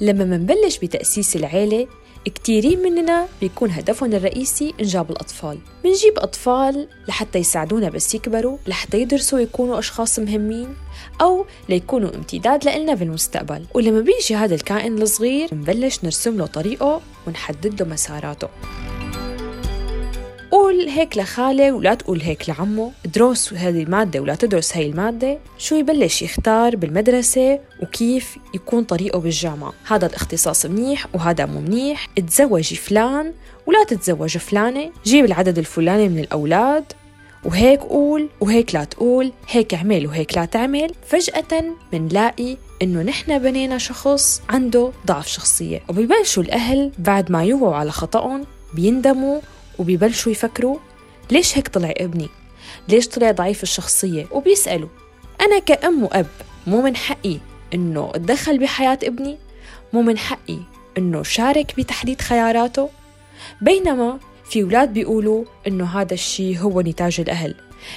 [0.00, 1.86] لما منبلش بتأسيس العيلة
[2.24, 5.58] كتيرين مننا بيكون هدفهم الرئيسي إنجاب الأطفال.
[5.84, 10.74] بنجيب أطفال لحتى يساعدونا بس يكبروا لحتى يدرسوا ويكونوا أشخاص مهمين
[11.20, 13.64] أو ليكونوا امتداد لإلنا بالمستقبل.
[13.74, 18.48] ولما بيجي هذا الكائن الصغير بنبلش نرسم له طريقه ونحدد له مساراته.
[20.54, 25.74] قول هيك لخالة ولا تقول هيك لعمه دروس هذه المادة ولا تدرس هاي المادة شو
[25.74, 33.32] يبلش يختار بالمدرسة وكيف يكون طريقه بالجامعة؟ هذا الاختصاص منيح وهذا مو منيح تزوجي فلان
[33.66, 36.84] ولا تتزوج فلانة جيب العدد الفلاني من الأولاد
[37.44, 40.94] وهيك قول وهيك لا تقول هيك اعمل وهيك لا تعمل.
[41.06, 45.80] فجأة منلاقي إنه نحن بنينا شخص عنده ضعف شخصية.
[45.88, 49.40] وبيبلشوا الأهل بعد ما يوعوا على خطأهم بيندموا
[49.78, 50.78] وبيبلشوا يفكروا
[51.30, 52.28] ليش هيك طلع ابني؟
[52.88, 54.88] ليش طلع ضعيف الشخصية؟ وبيسألوا
[55.40, 56.26] أنا كأم وأب
[56.66, 57.38] مو من حقي
[57.74, 59.38] إنه أتدخل بحياة ابني؟
[59.92, 60.58] مو من حقي
[60.98, 62.88] إنه شارك بتحديد خياراته؟
[63.60, 64.18] بينما
[64.50, 67.54] في أولاد بيقولوا إنه هذا الشيء هو نتاج الأهل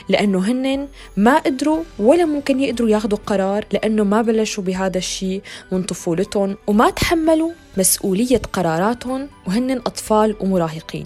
[0.09, 0.87] لأنه هن
[1.17, 6.89] ما قدروا ولا ممكن يقدروا ياخذوا قرار لأنه ما بلشوا بهذا الشيء من طفولتهم وما
[6.89, 11.05] تحملوا مسؤولية قراراتهم وهن أطفال ومراهقين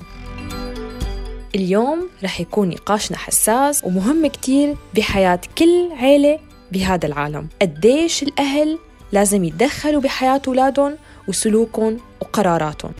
[1.56, 6.40] اليوم رح يكون نقاشنا حساس ومهم كتير بحياة كل عيلة
[6.72, 7.48] بهذا العالم.
[7.62, 8.80] قديش الأهل
[9.12, 12.92] لازم يتدخلوا بحياة أولادهم وسلوكهم وقراراتهم.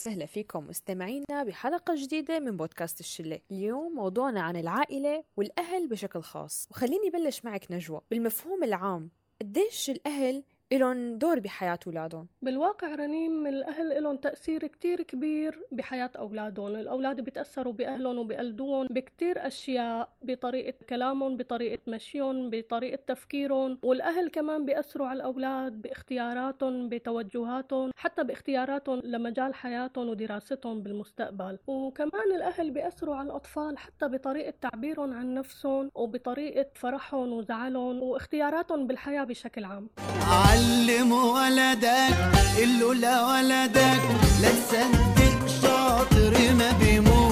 [0.00, 3.40] وسهلا فيكم مستمعينا بحلقة جديدة من بودكاست الشلة.
[3.50, 6.68] اليوم موضوعنا عن العائلة والأهل بشكل خاص.
[6.70, 9.10] وخليني بلش معك نجوى بالمفهوم العام.
[9.40, 12.26] قديش الأهل إلهم دور بحياة أولادهم.
[12.42, 16.74] بالواقع رنيم الأهل لهم تأثير كتير كبير بحياة أولادهم.
[16.74, 23.78] الأولاد بيتأثروا بأهلهم وبقلدون بكتير أشياء بطريقة كلامهم بطريقة مشيهم بطريقة تفكيرهم.
[23.82, 31.58] والأهل كمان بيأثروا على الأولاد باختياراتهم بتوجهاتهم حتى باختياراتهم لمجال حياتهم ودراستهم بالمستقبل.
[31.66, 39.24] وكمان الأهل بيأثروا على الأطفال حتى بطريقة تعبيرهم عن نفسهم وبطريقة فرحهم وزعلهم واختياراتهم بالحياة
[39.24, 39.88] بشكل عام.
[40.60, 42.16] علم ولدك
[42.56, 44.02] قله لولدك
[44.42, 47.29] لا تصدق شاطر ما بيموت.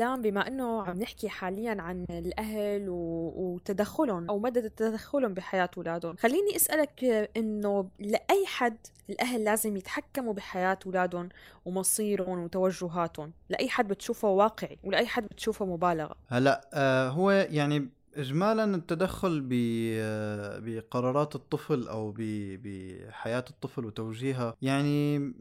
[0.00, 3.32] إعلام بما أنه عم نحكي حاليا عن الأهل و...
[3.36, 6.16] وتدخلهم أو مدى تدخلهم بحياة أولادهم.
[6.16, 7.04] خليني أسألك
[7.36, 8.76] أنه لأي حد
[9.10, 11.28] الأهل لازم يتحكموا بحياة أولادهم
[11.64, 18.64] ومصيرهم وتوجهاتهم؟ لأي حد بتشوفه واقعي ولأي حد بتشوفه مبالغة هلأ آه هو يعني اجمالا
[18.64, 25.32] التدخل آه، بقرارات الطفل أو بحياة الطفل وتوجيهها يعني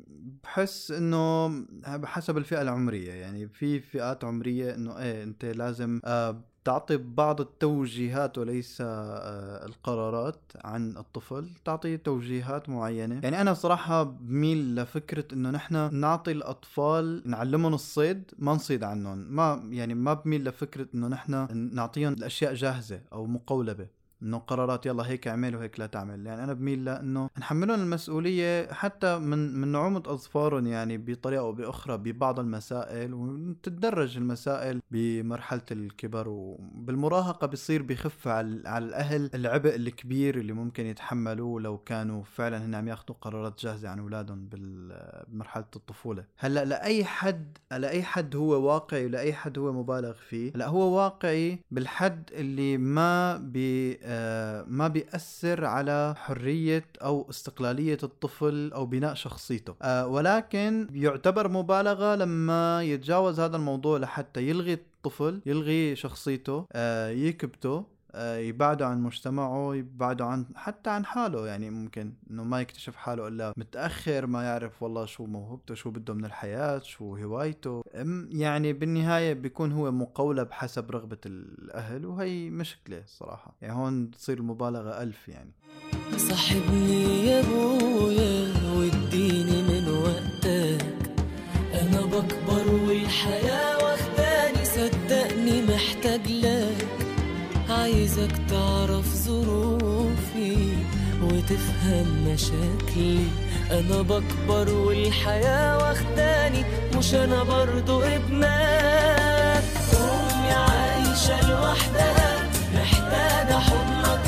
[0.43, 1.47] بحس إنه
[1.87, 8.37] بحسب الفئة العمرية يعني في فئات عمرية إنه إيه أنت لازم آه تعطي بعض التوجيهات
[8.37, 13.19] وليس آه، القرارات عن الطفل تعطي توجيهات معينة.
[13.23, 19.17] يعني أنا صراحة بميل لفكرة إنه نحن نعطي الأطفال نعلمهم الصيد ما نصيد عنهم.
[19.17, 23.98] ما يعني ما بميل لفكرة إنه نحن نعطيهم الأشياء جاهزة أو مقولبة.
[24.23, 26.25] إنه قرارات يلا هيك اعمل وهيك لا تعمل.
[26.25, 31.97] يعني أنا بميل لإنه نحملهم المسؤولية حتى من من نعومة أظفارهم يعني بطريقة أو بأخرى
[31.97, 40.53] ببعض المسائل وتتدرج المسائل بمرحلة الكبر وبالمراهقة بيصير بخف على على الأهل العبء الكبير اللي
[40.53, 46.25] ممكن يتحملوه لو كانوا فعلا هن عم ياخذوا قرارات جاهزة عن أولادهم بمرحله الطفولة.
[46.37, 51.59] هلأ لأي حد لأي حد هو واقعي ولأي حد هو مبالغ فيه لأ هو واقعي
[51.71, 53.99] بالحد اللي ما بي
[54.67, 59.75] ما بيأثر على حرية أو استقلالية الطفل أو بناء شخصيته.
[59.81, 67.77] آه، ولكن يعتبر مبالغة لما يتجاوز هذا الموضوع لحتى يلغي الطفل يلغي شخصيته آه، يكبته.
[67.77, 71.47] آه، يبعده عن مجتمعه يبعده عن حتى عن حاله.
[71.47, 76.13] يعني ممكن إنه ما يكتشف حاله إلا متأخر ما يعرف والله شو موهبته شو بده
[76.13, 77.83] من الحياة شو هوايته.
[78.29, 83.55] يعني بالنهاية بيكون هو مقولب حسب رغبة الأهل وهي مشكلة صراحة.
[83.61, 85.51] يعني هون تصير المبالغة ألف يعني.
[86.17, 90.85] صاحبني يا أبويا واديني من وقتك.
[91.81, 93.58] أنا بكبر والحياة
[101.49, 103.27] وتفهم مشاكلي.
[103.71, 106.65] أنا بكبر والحياة واخداني
[106.97, 109.63] مش أنا برضو ابنك.
[109.93, 114.27] امي عايشة لوحدها محتاجة حضنك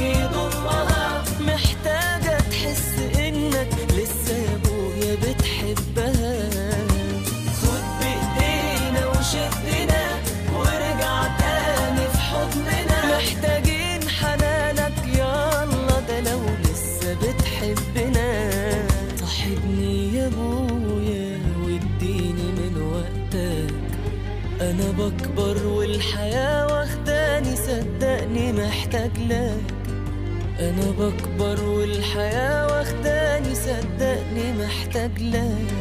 [29.02, 29.74] صدقني محتاج لك
[30.60, 35.72] أنا بكبر والحياة واخداني صدقني محتاج لك.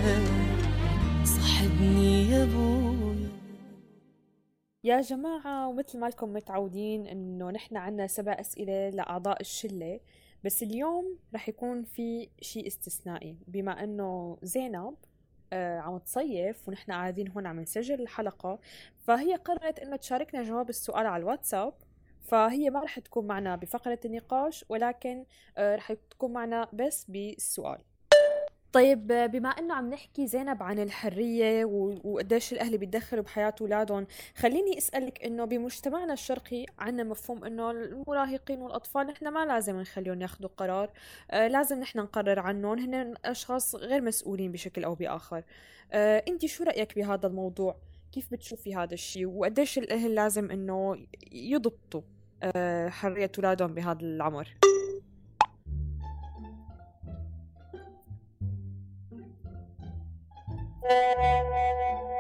[1.24, 3.30] صاحبني يا ابويا
[4.84, 10.00] يا جماعة ومثل ما لكم متعودين إنه نحن عنا سبع أسئلة لأعضاء الشلة
[10.44, 13.36] بس اليوم رح يكون في شيء استثنائي.
[13.46, 14.94] بما إنه زينب
[15.52, 18.58] آه عم تصيف ونحن قاعدين هون عم نسجل الحلقة
[18.98, 21.72] فهي قررت إنه تشاركنا جواب السؤال على الواتساب.
[22.22, 25.24] فهي ما رح تكون معنا بفقرة النقاش ولكن
[25.58, 27.78] آه رح تكون معنا بس بالسؤال
[28.72, 31.64] طيب بما إنه عم نحكي زينب عن الحرية
[32.04, 34.06] وقديش الأهل بيتدخلوا بحياة أولادهم
[34.36, 40.50] خليني أسألك إنه بمجتمعنا الشرقي عندنا مفهوم إنه المراهقين والأطفال نحن ما لازم نخليهم ياخذوا
[40.56, 40.90] قرار
[41.30, 45.42] آه لازم نحن نقرر عنهم هن أشخاص غير مسؤولين بشكل أو بآخر.
[45.92, 47.76] آه انت شو رأيك بهذا الموضوع؟
[48.12, 52.02] كيف بتشوفي هذا الشيء؟ وقديش الأهل لازم إنه يضبطوا
[52.42, 54.48] آه حرية أولادهم بهذا العمر؟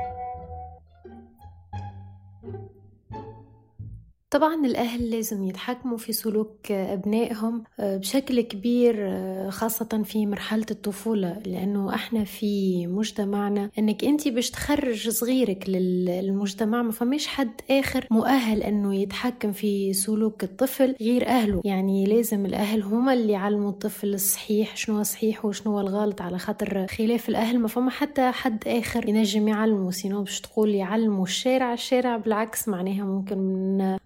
[4.30, 9.10] طبعا الأهل لازم يتحكموا في سلوك أبنائهم بشكل كبير
[9.50, 16.92] خاصة في مرحلة الطفولة لأنه إحنا في مجتمعنا أنك أنت باش تخرج صغيرك للمجتمع ما
[16.92, 21.60] فماش حد آخر مؤهل أنه يتحكم في سلوك الطفل غير أهله.
[21.64, 27.28] يعني لازم الأهل هما اللي يعلموا الطفل الصحيح شنو صحيح وشنو الغلط على خاطر خلاف
[27.28, 27.58] الأهل.
[27.58, 33.04] ما فما حتى حد آخر ينجم يعلمه سينو باش تقول يعلموا الشارع الشارع بالعكس معناها
[33.04, 33.38] ممكن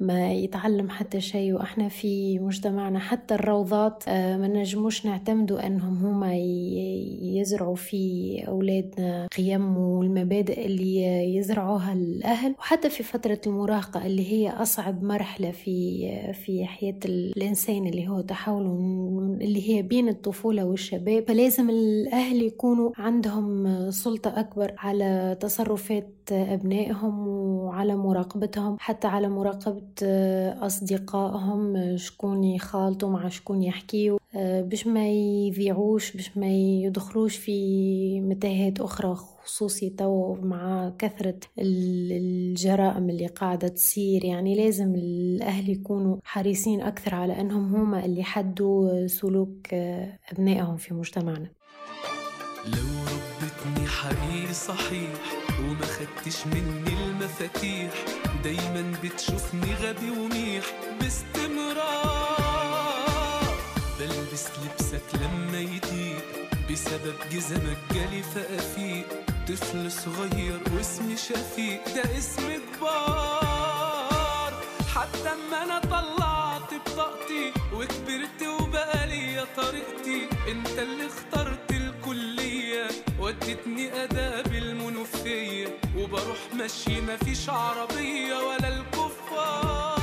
[0.00, 6.34] ما يتعلم حتى شيء وإحنا في مجتمعنا حتى الروضات آه، ما نجموش نعتمدوا أنهم هما
[7.22, 11.04] يزرعوا في أولادنا قيم والمبادئ اللي
[11.36, 12.54] يزرعوها الأهل.
[12.58, 16.04] وحتى في فترة المراهقة اللي هي أصعب مرحلة في
[16.44, 18.66] في حياة الإنسان اللي هو تحول
[19.42, 21.24] اللي هي بين الطفولة والشباب.
[21.28, 29.82] فلازم الأهل يكونوا عندهم سلطة أكبر على تصرفات أبنائهم وعلى مراقبتهم حتى على مراقبة
[30.66, 34.18] أصدقائهم شكون يخالطوا مع شكون يحكيوا
[34.60, 43.10] باش ما يذيعوش باش ما يدخلوش في متاهات أخرى خصوصي تو مع كثرة ال- الجرائم
[43.10, 44.24] اللي قاعدة تصير.
[44.24, 49.74] يعني لازم الأهل يكونوا حريصين أكثر على أنهم هما اللي حدوا سلوك
[50.32, 51.48] أبنائهم في مجتمعنا.
[52.66, 52.93] لو
[54.04, 55.10] حقيقي صحيح
[55.60, 57.92] وما خدتش مني المفاتيح.
[58.44, 60.64] دايما بتشوفني غبي وميح
[61.00, 62.44] باستمرار.
[64.00, 66.24] بلبس لبسك لما يضيق
[66.70, 69.06] بسبب جزمك جالي فأفيق.
[69.48, 74.52] طفل صغير واسمي شفيق ده اسم كبار.
[74.94, 80.28] حتى أما أنا طلعت بطاقتي وكبرت وبقى ليا طريقتي.
[80.48, 82.88] أنت اللي اخترت الكلية.
[83.24, 89.98] ودتني آداب المنوفية وبروح مشي مفيش عربية ولا الكفار.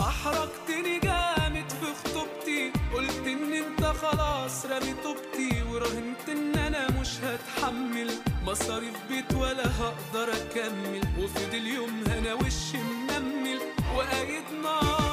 [0.00, 8.10] أحرجتني جامد في خطوبتي قلت إن أنت خلاص رامي طوبتي وراهنت إن أنا مش هتحمل.
[8.46, 13.58] مصاريف بيت ولا هقدر أكمل وفضل يوم أنا وشي منمل.
[13.96, 15.07] وقايد نار.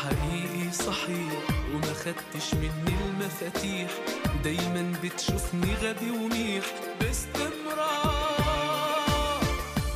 [0.00, 1.42] حقيقي صحيح
[1.74, 3.90] وما خدتش مني المفاتيح.
[4.44, 6.64] دايما بتشوفني غبي وميح
[7.00, 8.10] باستمرار.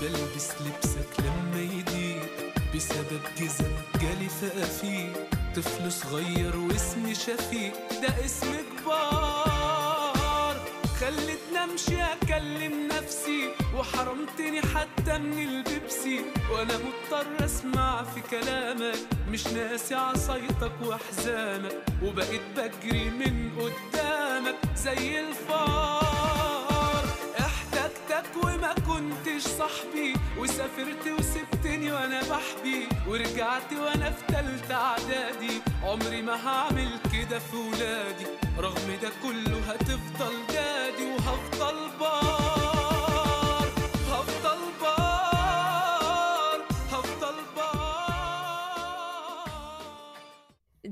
[0.00, 2.52] بلبس لبسك لما يضيق.
[2.74, 7.72] بسبب جزم جالي فقفيه طفل صغير واسمي شفيق.
[8.02, 10.56] ده اسم كبار.
[11.00, 13.48] خلتني امشي أكلم نفسي.
[13.78, 16.20] وحرمتني حتى من البيبسي
[16.52, 18.98] وأنا مضطر أسمع في كلامك.
[19.28, 27.04] مش ناسي عصايتك وأحزانك وبقيت بجري من قدامك زي الفار.
[27.40, 32.88] احتجتك وما كنتش صاحبي وسافرت وسبتني وأنا بحبي.
[33.08, 35.60] ورجعت وأنا في تالتة إعدادي.
[35.82, 38.26] عمري ما هعمل كده في ولادي
[38.58, 42.43] رغم ده كله هتفضل دادي وهفضل بار.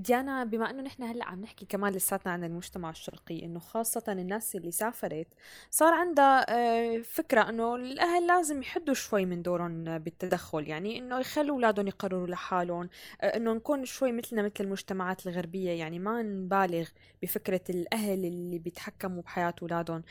[0.02, 4.56] ديانا بما إنه نحن هلأ عم نحكي كمان لساتنا عن المجتمع الشرقي إنه خاصة الناس
[4.56, 5.26] اللي سافرت
[5.71, 11.56] صار عندها آه، فكرة إنه الأهل لازم يحدوا شوي من دورهم بالتدخل يعني إنه يخلوا
[11.56, 12.88] أولادهم يقرروا لحالهم
[13.21, 16.88] آه، إنه نكون شوي مثلنا مثل المجتمعات الغربية يعني ما نبالغ
[17.23, 20.02] بفكرة الأهل اللي بيتحكموا بحياة أولادهم.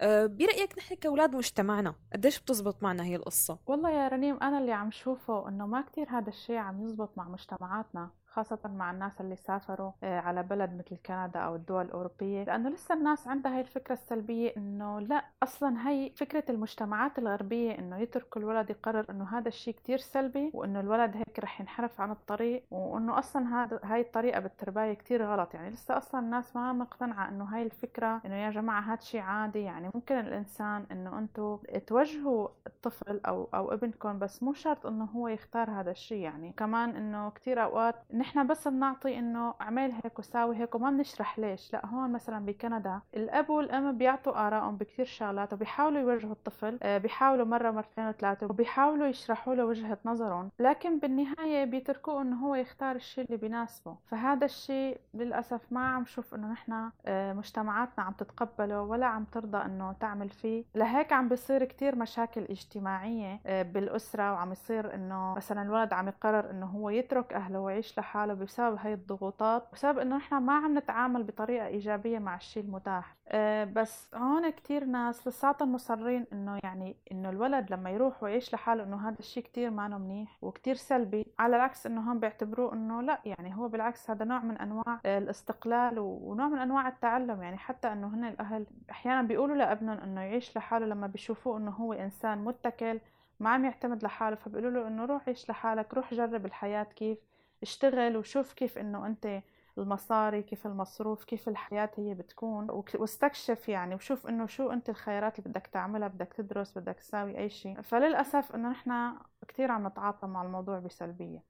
[0.00, 4.72] آه، برأيك نحن كأولاد مجتمعنا قديش بتزبط معنا هي القصة؟ والله يا رنيم أنا اللي
[4.72, 8.19] عم شوفه إنه ما كتير هذا الشيء عم يزبط مع مجتمعاتنا.
[8.30, 12.94] خاصة مع الناس اللي سافروا آه، على بلد مثل كندا أو الدول الأوروبية لأنه لسه
[12.94, 18.70] الناس عندها هاي الفكرة السلبية إنه لا أصلا هي فكرة المجتمعات الغربية إنه يتركوا الولد
[18.70, 23.64] يقرر إنه هذا الشيء كتير سلبي وإنه الولد هيك رح ينحرف عن الطريق وإنه أصلا
[23.64, 25.54] هذا هاي الطريقة بالترباية كتير غلط.
[25.54, 29.60] يعني لسه أصلا الناس ما مقتنعة إنه هاي الفكرة إنه يا جماعة هذا شيء عادي.
[29.60, 35.28] يعني ممكن الإنسان إنه أنتوا توجهوا الطفل أو أو ابنكم بس مو شرط إنه هو
[35.28, 40.56] يختار هذا الشيء يعني كمان إنه كتير أوقات نحن بس بنعطي إنه اعمل هيك وساوي
[40.56, 41.72] هيك وما بنشرح ليش.
[41.72, 47.46] لا هون مثلا بكندا الأب والأم بيعطوا آرائهم بكثير شغلات وبيحاولوا يوجهوا الطفل آه، بيحاولوا
[47.46, 53.24] مرة مرتين وثلاثة وبيحاولوا يشرحوا له وجهة نظرهم لكن بالنهاية بيتركوه إنه هو يختار الشيء
[53.24, 53.96] اللي بيناسبه.
[54.06, 59.58] فهذا الشيء للأسف ما عم شوف إنه نحن آه، مجتمعاتنا عم تتقبله ولا عم ترضى
[59.58, 60.64] إنه تعمل فيه.
[60.74, 66.50] لهيك عم بيصير كتير مشاكل اجتماعية آه، بالأسرة وعم يصير إنه مثلا الولد عم يقرر
[66.50, 68.09] إنه هو يترك أهله ويعيش لحاله.
[68.16, 73.16] بسبب هاي الضغوطات بسبب إنه نحن ما عم نتعامل بطريقة إيجابية مع الشيء المتاح.
[73.28, 78.84] أه بس هون كتير ناس لساتهم مصرين إنه يعني إنه الولد لما يروح ويعيش لحاله
[78.84, 83.20] إنه هذا الشيء كتير ما منيح وكتير سلبي على العكس إنه هون بيعتبروه إنه لا
[83.24, 87.42] يعني هو بالعكس هذا نوع من أنواع الاستقلال ونوع من أنواع التعلم.
[87.42, 91.92] يعني حتى إنه هن الأهل أحيانا بيقولوا لأبنهم إنه يعيش لحاله لما بيشوفوه إنه هو
[91.92, 93.00] إنسان متكل
[93.40, 97.18] ما عم يعتمد لحاله فبيقولوا له إنه روح عيش لحالك روح جرب الحياة كيف.
[97.62, 99.42] اشتغل وشوف كيف إنه أنت
[99.78, 105.50] المصاري كيف المصروف كيف الحياة هي بتكون واستكشف يعني وشوف إنه شو أنت الخيارات اللي
[105.50, 107.80] بدك تعملها بدك تدرس بدك تساوي أي شيء.
[107.82, 109.12] فللأسف إنه نحن
[109.48, 111.42] كتير عم نتعاطى مع الموضوع بسلبية.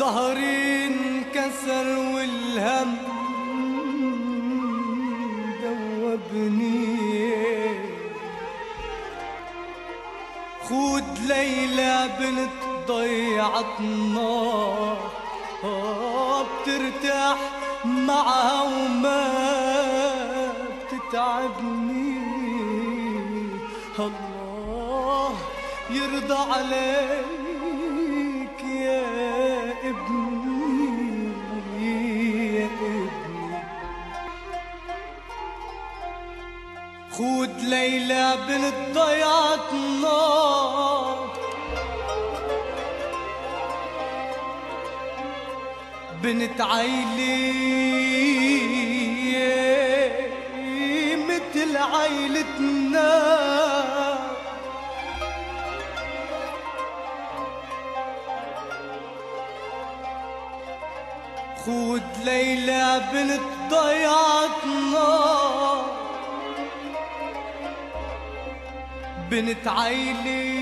[0.10, 2.98] ظهري انكسر والهم
[5.62, 6.90] دوبني.
[10.64, 14.34] خود ليلى بنت ضيعتنا
[15.64, 17.38] بترتاح
[17.86, 19.28] معها وما
[20.80, 22.20] بتتعبني.
[24.00, 25.34] الله
[25.90, 27.39] يرضى عليك.
[37.64, 40.20] ليلى بنت ضيعتنا
[46.24, 47.54] بنت عيلي
[51.30, 53.10] مثل عيلتنا.
[61.66, 65.10] خود ليلى بنت ضيعتنا
[69.32, 70.60] بنت عيلي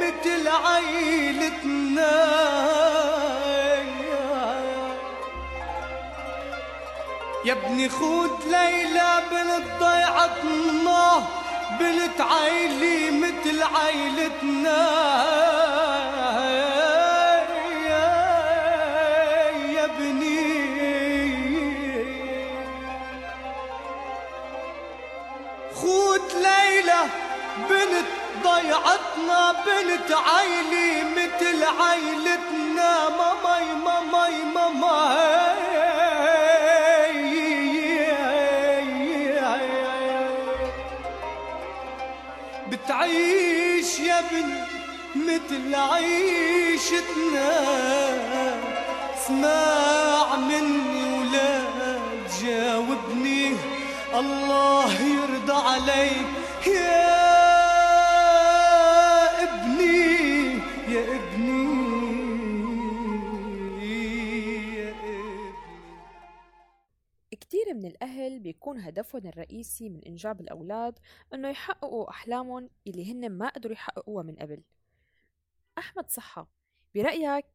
[0.00, 2.16] مثل عيلتنا.
[7.44, 11.26] يا ابني خود ليلى بنت ضيعتنا
[11.80, 14.86] بنت عيلي مثل عيلتنا.
[30.16, 35.56] عيلي مثل عيلتنا ماماي ماماي ماماي.
[42.70, 44.68] بتعيش يا بنت
[45.16, 47.50] مثل عيشتنا
[49.14, 51.50] اسمع مني ولا
[52.28, 53.56] تجاوبني
[54.14, 56.35] الله يرضى عليك.
[68.66, 70.98] بيكون هدفهم الرئيسي من إنجاب الأولاد
[71.34, 74.62] إنه يحققوا أحلامهم اللي هن ما قدروا يحققوها من قبل.
[75.78, 76.48] أحمد صحة
[76.94, 77.46] برأيك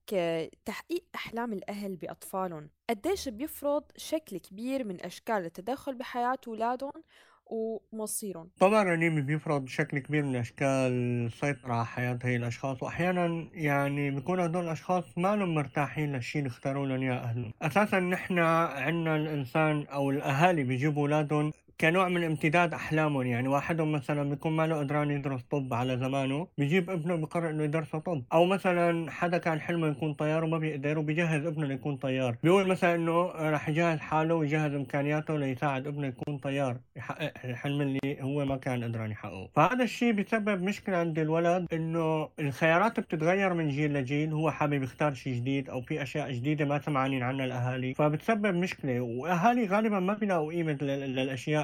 [0.65, 7.03] تحقيق أحلام الأهل بأطفالهم قديش بيفرض شكل كبير من أشكال التدخل بحياة أولادهم؟
[7.51, 8.49] ومصيرهم.
[8.59, 10.91] طبعا رنيم بيفرض بشكل كبير من الأشكال
[11.25, 16.47] السيطرة على حياة هي الأشخاص وأحيانا يعني بيكون هدول الأشخاص ما لهم مرتاحين للشي اللي
[16.47, 17.53] اختاروا لهم إياه أهلهم.
[17.61, 23.21] أساسا نحن عنا الإنسان أو الأهالي بيجيبوا أولادهم كنوع من امتداد أحلامهم.
[23.27, 27.63] يعني واحدهم مثلا بيكون ما له قدران يدرس طب على زمانه بيجيب ابنه بقرر إنه
[27.63, 28.23] يدرسه طب.
[28.33, 32.37] أو مثلا حدا كان حلمه يكون طيار وما بيقدر وبيجهز ابنه ليكون طيار.
[32.43, 38.17] بيقول مثلا إنه راح يجهز حاله ويجهز إمكانياته ليساعد ابنه يكون طيار يحقق الحلم اللي
[38.21, 39.49] هو ما كان قدران يحققه.
[39.55, 44.33] فهذا الشيء بيسبب مشكلة عند الولد إنه الخيارات بتتغير من جيل لجيل.
[44.33, 47.93] هو حابب يختار شيء جديد أو في أشياء جديدة ما سمعانين عنها الأهالي.
[47.93, 51.15] فبتسبب مشكلة وأهالي غالبا ما بيلاقوا قيمة لل-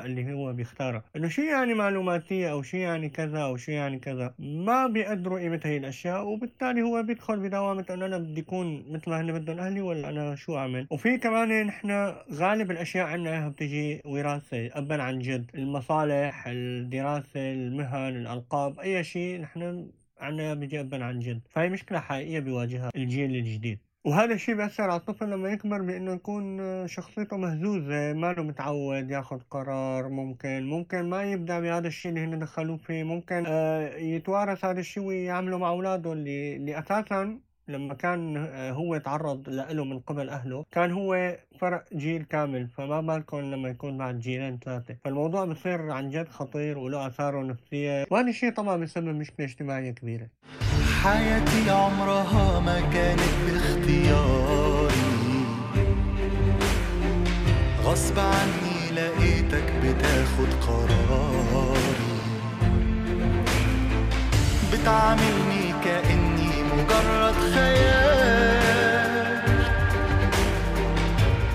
[0.05, 4.33] اللي هو بيختارها إنه شو يعني معلوماتية أو شو يعني كذا أو شو يعني كذا؟
[4.39, 9.21] ما بيقدروا قيمة هي الأشياء وبالتالي هو بيدخل بدوامة إنه أنا بدي أكون مثل ما
[9.21, 14.01] هن بدهم أهلي ولا أنا شو أعمل؟ وفي كمان نحن غالب الأشياء عنا إياها بتجي
[14.05, 15.51] وراثة ابا عن جد.
[15.55, 19.87] المصالح الدراسة المهن الألقاب أي شيء نحن
[20.19, 21.41] عنا بيجي ابا عن جد.
[21.49, 23.86] فهي مشكلة حقيقية بيواجهها الجيل الجديد.
[24.07, 29.39] وهذا الشيء بيأثر على الطفل لما يكبر بأنه يكون شخصيته مهزوزة ما له متعود ياخذ
[29.51, 34.79] قرار ممكن ممكن ما يبدأ بهذا الشيء اللي هن دخلوه فيه ممكن آه، يتوارث هذا
[34.79, 40.29] الشيء ويعمله مع أولاده اللي, اللي أساسا لما كان آه، هو يتعرض له من قبل
[40.29, 44.95] أهله كان هو فرق جيل كامل فما بالكم لما يكون بعد جيلين ثلاثة.
[45.03, 50.27] فالموضوع بصير عن جد خطير وله آثاره نفسية وهذا الشيء طبعا بيسبب مشكلة اجتماعية كبيرة.
[51.03, 54.93] حياتي عمرها ما كانت باختياري.
[57.83, 62.07] غصب عني لقيتك بتاخد قراري.
[64.73, 69.41] بتعاملني كأني مجرد خيال.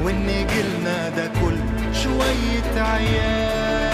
[0.03, 1.59] وإن جيلنا ده كل
[1.95, 3.92] شوية عيال.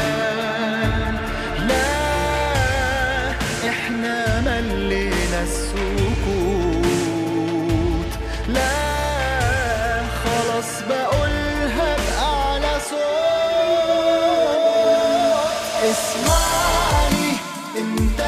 [15.99, 17.31] اسمعني
[17.79, 18.21] انت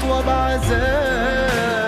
[0.00, 1.80] خطوة بعذاب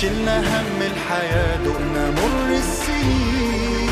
[0.00, 3.84] شلنا هم الحياة دقنا مر السنين.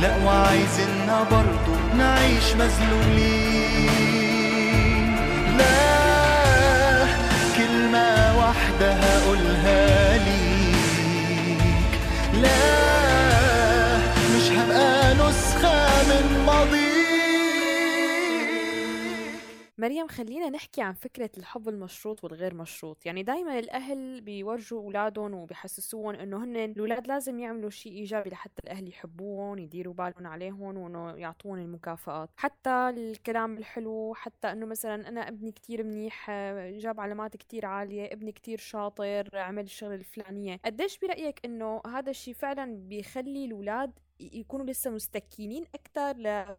[0.00, 3.88] لا وعايزيننا برضو نعيش مذلولين.
[5.58, 7.06] لا
[7.56, 10.07] كلمة واحدة هقولها.
[19.88, 23.06] مريم خلينا نحكي عن فكرة الحب المشروط والغير مشروط.
[23.06, 28.88] يعني دايما الأهل بيورجوا أولادهم وبيحسسوهم إنه هن الأولاد لازم يعملوا شيء إيجابي لحتى الأهل
[28.88, 32.30] يحبوهم يديروا بالهم عليهم وإنه يعطون المكافآت.
[32.36, 36.30] حتى الكلام الحلو حتى إنه مثلا أنا ابني كتير منيح
[36.70, 40.60] جاب علامات كتير عالية ابني كتير شاطر عمل الشغل الفلانية.
[40.64, 46.16] قديش برأيك إنه هذا الشيء فعلا بيخلي الأولاد يكونوا لسه مستكينين أكتر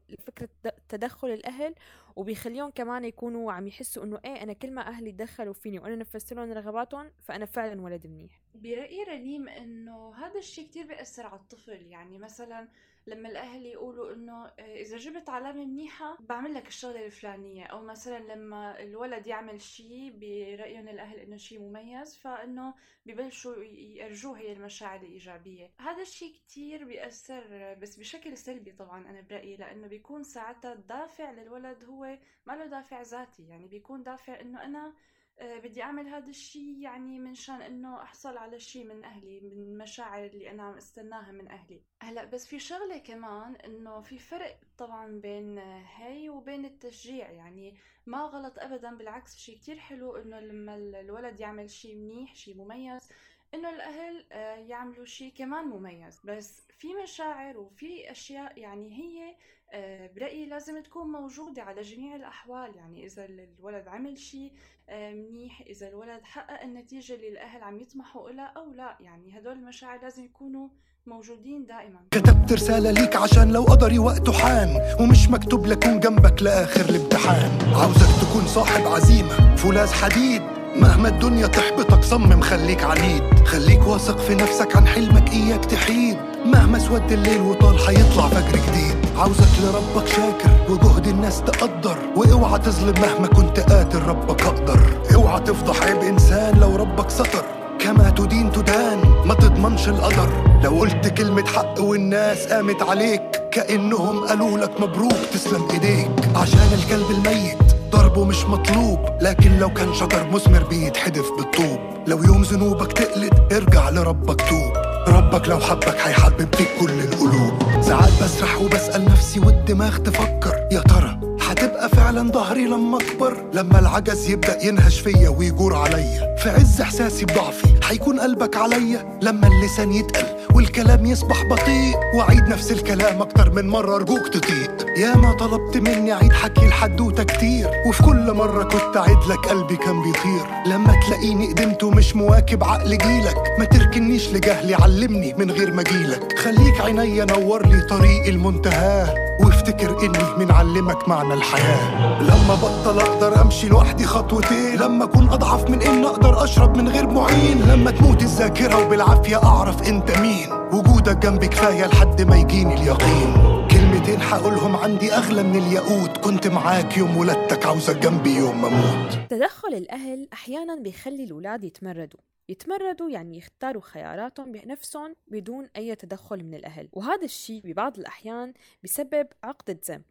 [0.10, 0.50] لفكرة
[0.90, 1.76] تدخل الأهل
[2.16, 6.34] وبيخليهم كمان يكونوا عم يحسوا إنه إيه أنا كل ما أهلي تدخلوا فيني وأنا نفذت
[6.34, 8.42] لهم رغباتهم فأنا فعلا ولد منيح.
[8.62, 11.86] برأيي رنيم إنه هذا الشيء كتير بيأثر على الطفل.
[11.86, 12.68] يعني مثلا
[13.08, 17.66] لما الأهل يقولوا إنه آه، إذا جبت علامة منيحة بعمل لك الشغلة الفلانية.
[17.66, 22.74] أو مثلا لما الولد يعمل شيء برايهم الأهل إنه شيء مميز فإنه
[23.06, 25.72] ببلشوا يرجوه هي المشاعر الإيجابية.
[25.80, 31.84] هذا الشيء كتير بيأثر بس بشكل سلبي طبعا أنا برأيي لأنه بيكون ساعتها الدافع للولد
[31.84, 33.48] هو ما له دافع ذاتي.
[33.48, 34.94] يعني بيكون دافع إنه أنا
[35.42, 40.26] بدي أعمل هذا الشيء يعني من شان إنه أحصل على شيء من أهلي من المشاعر
[40.26, 41.84] اللي أنا عم استناها من أهلي.
[42.02, 45.58] هلأ بس في شغلة كمان إنه في فرق طبعا بين
[45.98, 51.70] هي وبين التشجيع يعني ما غلط ابدا بالعكس شيء كتير حلو إنه لما الولد يعمل
[51.70, 53.10] شيء منيح شيء مميز
[53.54, 56.20] إنه الأهل آه، يعملوا شيء كمان مميز.
[56.24, 59.36] بس في مشاعر وفي أشياء يعني هي
[59.74, 62.76] آه، برأيي لازم تكون موجودة على جميع الأحوال.
[62.76, 64.52] يعني إذا الولد عمل شيء
[64.90, 68.98] آه، منيح إذا الولد حقق النتيجة اللي الأهل عم يطمحوا لها أو لا.
[69.00, 70.70] يعني هدول المشاعر لازم يكونوا
[71.06, 72.00] موجودين دائما.
[72.12, 74.70] كتبت رسالة ليك عشان لو قدري وقته حان
[75.02, 77.52] ومش مكتوب لكون جنبك لآخر الامتحان.
[77.76, 80.59] عاوزك تكون صاحب عزيمة فولاذ حديد.
[80.76, 83.24] مهما الدنيا تحبطك صمم خليك عنيد.
[83.46, 86.18] خليك واثق في نفسك عن حلمك إياك تحيد.
[86.46, 88.96] مهما سود الليل وطال حيطلع فجر جديد.
[89.18, 91.98] عاوزك لربك شاكر وجهد الناس تقدر.
[92.16, 94.80] واوعى تظلم مهما كنت قاتل ربك أقدر.
[95.16, 97.46] اوعى تفضح عيب إنسان لو ربك ستر.
[97.80, 100.30] كما تدين تدان ما تضمنش القدر.
[100.64, 106.10] لو قلت كلمة حق والناس قامت عليك كأنهم قالوا لك مبروك تسلم إيديك.
[106.36, 111.80] عشان الكلب الميت ضربه مش مطلوب لكن لو كان شجر مثمر بيتحدف بالطوب.
[112.08, 114.74] لو يوم ذنوبك تقلد ارجع لربك توب.
[115.08, 117.54] ربك لو حبك هيحبب فيك كل القلوب.
[117.82, 124.30] ساعات بسرح وبسأل نفسي والدماغ تفكر يا ترى هتبقى فعلا ظهري لما أكبر؟ لما العجز
[124.30, 126.36] يبدأ ينهش فيا ويجور عليا.
[126.38, 130.39] في عز إحساسي بضعفي هيكون قلبك عليا لما اللسان يتقل.
[130.60, 134.86] والكلام يصبح بطيء وأعيد نفس الكلام أكتر من مرة أرجوك تطيق.
[134.98, 137.70] يا ما طلبت مني أعيد حكي الحدوته كتير.
[137.86, 140.46] وفي كل مرة كنت أعيد لك قلبي كان بيطير.
[140.66, 146.40] لما تلاقيني قدمت ومش مواكب عقل جيلك ما تركنيش لجهلي علمني من غير ما جيلك
[146.40, 152.22] خليك عينيا نور لي طريق المنتهى وافتكر إني من علمك معنى الحياة.
[152.22, 157.08] لما بطل أقدر أمشي لوحدي خطوتين لما أكون أضعف من ان أقدر أشرب من غير
[157.10, 160.52] معين لما تموت الذاكرة وبالعافية أعرف أنت مين.
[160.74, 163.34] وجودك جنبي كفاية لحد ما يجيني اليقين.
[163.72, 166.18] كلمتين حقولهم عندي أغلى من الياقوت.
[166.18, 169.20] كنت معاك يوم ولدتك عاوزك جنبي يوم ما أموت.
[169.30, 172.20] تدخل الأهل أحيانا بيخلي الأولاد يتمردوا.
[172.50, 176.90] يتمردوا يعني يختاروا خياراتهم بنفسهم بدون أي تدخل من الأهل.
[176.94, 180.06] وهذا الشيء ببعض الأحيان بسبب عقدة ذنب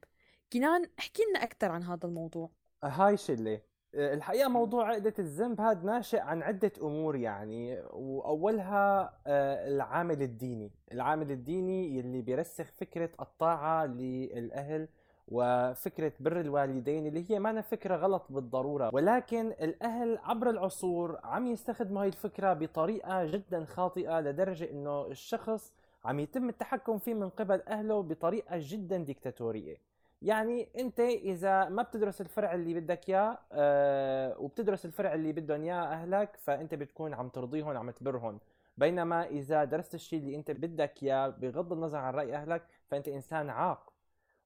[0.53, 2.51] كنان احكي لنا أكثر عن هذا الموضوع.
[2.85, 3.61] هاي شلة.
[3.95, 7.81] الحقيقة موضوع عقدة الذنب هذا ناشئ عن عدة أمور يعني.
[7.91, 10.73] وأولها آه، العامل الديني.
[10.93, 14.89] العامل الديني يلي بيرسخ فكرة الطاعة للأهل
[15.31, 22.03] وفكرة بر الوالدين اللي هي ما فكرة غلط بالضرورة ولكن الأهل عبر العصور عم يستخدموا
[22.03, 28.03] هاي الفكرة بطريقة جدا خاطئة لدرجة إنه الشخص عم يتم التحكم فيه من قبل أهله
[28.03, 29.77] بطريقة جدا ديكتاتورية.
[30.23, 35.83] يعني أنت إذا ما بتدرس الفرع اللي بدك إياه أه وبتدرس الفرع اللي بدهم إياه
[35.85, 38.39] أهلك فأنت بتكون عم ترضيهم عم تبرهم.
[38.79, 43.51] بينما إذا درست الشيء اللي أنت بدك إياه بغض النظر عن رأي أهلك فأنت إنسان
[43.51, 43.93] عاق.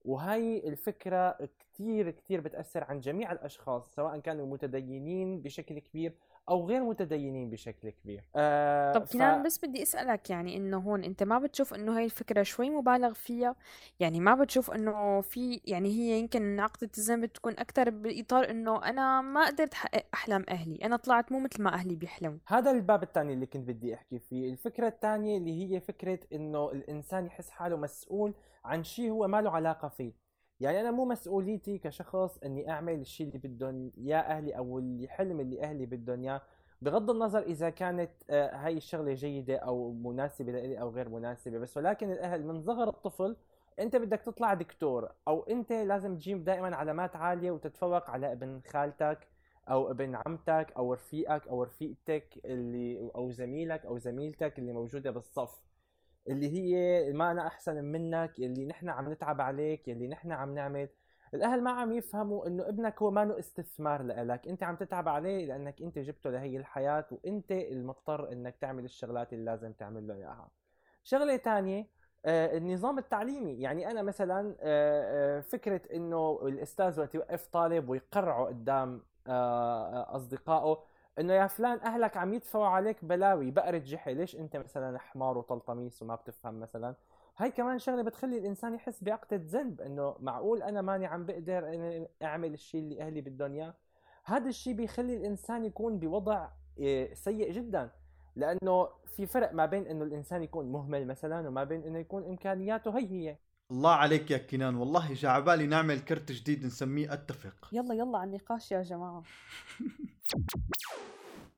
[0.04, 6.14] وهي الفكرة كتير كتير بتأثر عن جميع الأشخاص سواء كانوا متدينين بشكل كبير
[6.48, 8.24] أو غير متدينين بشكل كبير.
[8.36, 9.46] آه طب كنان ف...
[9.46, 13.56] بس بدي أسألك يعني إنه هون أنت ما بتشوف إنه هاي الفكرة شوي مبالغ فيها؟
[14.00, 19.20] يعني ما بتشوف إنه في يعني هي يمكن عقدة الذنب تكون أكثر بإطار إنه أنا
[19.20, 22.38] ما قدرت أحقق أحلام أهلي أنا طلعت مو مثل ما أهلي بيحلموا.
[22.46, 24.50] هذا الباب الثاني اللي كنت بدي أحكي فيه.
[24.50, 29.50] الفكرة الثانية اللي هي فكرة إنه الإنسان يحس حاله مسؤول عن شيء هو ما له
[29.50, 30.21] علاقة فيه.
[30.62, 35.62] يعني أنا مو مسؤوليتي كشخص إني أعمل الشيء اللي بدهم يا أهلي أو الحلم اللي
[35.62, 36.42] أهلي بدهم إياه.
[36.82, 41.76] بغض النظر إذا كانت آه، هاي الشغلة جيدة أو مناسبة لي أو غير مناسبة بس
[41.76, 43.36] ولكن الأهل من صغر الطفل
[43.78, 49.28] أنت بدك تطلع دكتور أو أنت لازم تجيب دائما علامات عالية وتتفوق على ابن خالتك
[49.70, 55.71] أو ابن عمتك أو رفيقك أو رفيقتك اللي أو زميلك أو زميلتك اللي موجودة بالصف.
[56.28, 60.88] اللي هي ما أنا أحسن منك اللي نحن عم نتعب عليك اللي نحن عم نعمل.
[61.34, 65.82] الأهل ما عم يفهموا إنه ابنك هو ما استثمار لك أنت عم تتعب عليه لأنك
[65.82, 70.50] أنت جبته لهي الحياة وأنت المضطر إنك تعمل الشغلات اللي لازم تعمل له إياها.
[71.04, 71.86] شغلة ثانية
[72.24, 73.52] آه، النظام التعليمي.
[73.60, 80.84] يعني أنا مثلا آه، فكرة إنه الأستاذ وقت يوقف طالب ويقرعه قدام أصدقائه
[81.18, 86.02] إنه يا فلان أهلك عم يدفعوا عليك بلاوي بقرة جحي ليش أنت مثلا حمار وطلطميس
[86.02, 86.94] وما بتفهم مثلا؟
[87.36, 92.08] هاي كمان شغلة بتخلي الإنسان يحس بعقده ذنب إنه معقول أنا ماني عم بقدر إني
[92.22, 93.74] أعمل الشيء اللي أهلي بدهم إياه؟
[94.24, 96.48] هذا الشيء بيخلي الإنسان يكون بوضع
[96.78, 97.90] إيه، سيء جدا
[98.36, 102.98] لأنه في فرق ما بين إنه الإنسان يكون مهمل مثلا وما بين إنه يكون إمكانياته
[102.98, 103.36] هي هي.
[103.70, 108.28] الله عليك يا كنان والله جا عبالي نعمل كرت جديد نسميه اتفق يلا يلا على
[108.28, 109.22] النقاش يا جماعة.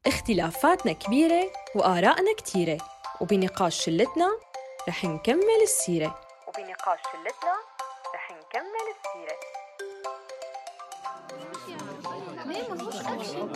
[0.06, 2.78] اختلافاتنا كبيرة وآرائنا كتيرة
[3.20, 4.28] وبنقاش شلتنا
[4.88, 6.20] رح نكمل السيرة.
[6.48, 7.54] وبنقاش شلتنا
[8.14, 8.84] رح نكمل
[12.44, 13.48] الاكشن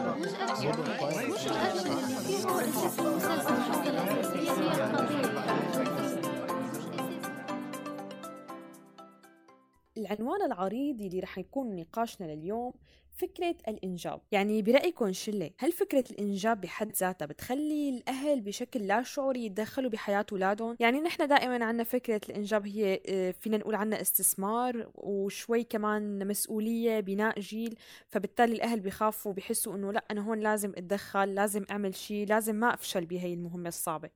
[9.99, 12.73] العنوان العريض اللي رح يكون نقاشنا لليوم
[13.19, 14.21] فكرة الإنجاب.
[14.33, 20.27] يعني برأيكم شلة هل فكرة الإنجاب بحد ذاتها بتخلي الأهل بشكل لا شعوري يتدخلوا بحياة
[20.33, 26.29] أولادهم؟ يعني نحن دائما عنا فكرة الإنجاب هي آه، فينا نقول عنها استثمار وشوي كمان
[26.29, 27.79] مسؤولية بناء جيل
[28.09, 32.75] فبالتالي الأهل بيخافوا بيحسوا إنه لا أنا هون لازم أتدخل لازم أعمل شيء لازم ما
[32.75, 34.11] أفشل بهي المهمة الصعبة.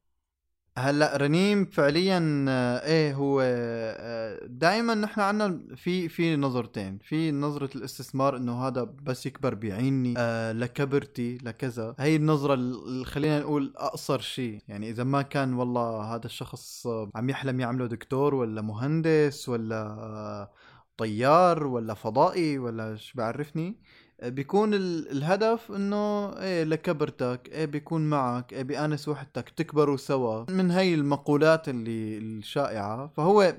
[0.79, 6.99] هلأ رنيم فعليا آه، إيه هو آه، دائما نحن عنا في في نظرتين.
[6.99, 11.95] في نظرة الاستثمار إنه هذا بس يكبر بيعيني آه لكبرتي لكذا.
[11.99, 14.63] هي النظرة اللي خلينا نقول أقصر شيء.
[14.69, 20.51] يعني إذا ما كان والله هذا الشخص عم يحلم يعمله دكتور ولا مهندس ولا
[20.97, 23.77] طيار ولا فضائي ولا شو بعرفني
[24.23, 30.51] بيكون الهدف إنه إيه لكبرتك إيه بيكون معك إيه بيأنس وحدتك تكبروا سوا.
[30.51, 33.57] من هاي المقولات اللي الشائعة فهو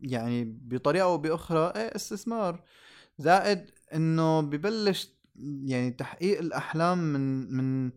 [0.00, 2.62] يعني بطريقة أو بأخرى إيه استثمار.
[3.18, 5.12] زائد إنه ببلش
[5.64, 7.90] يعني تحقيق الأحلام من من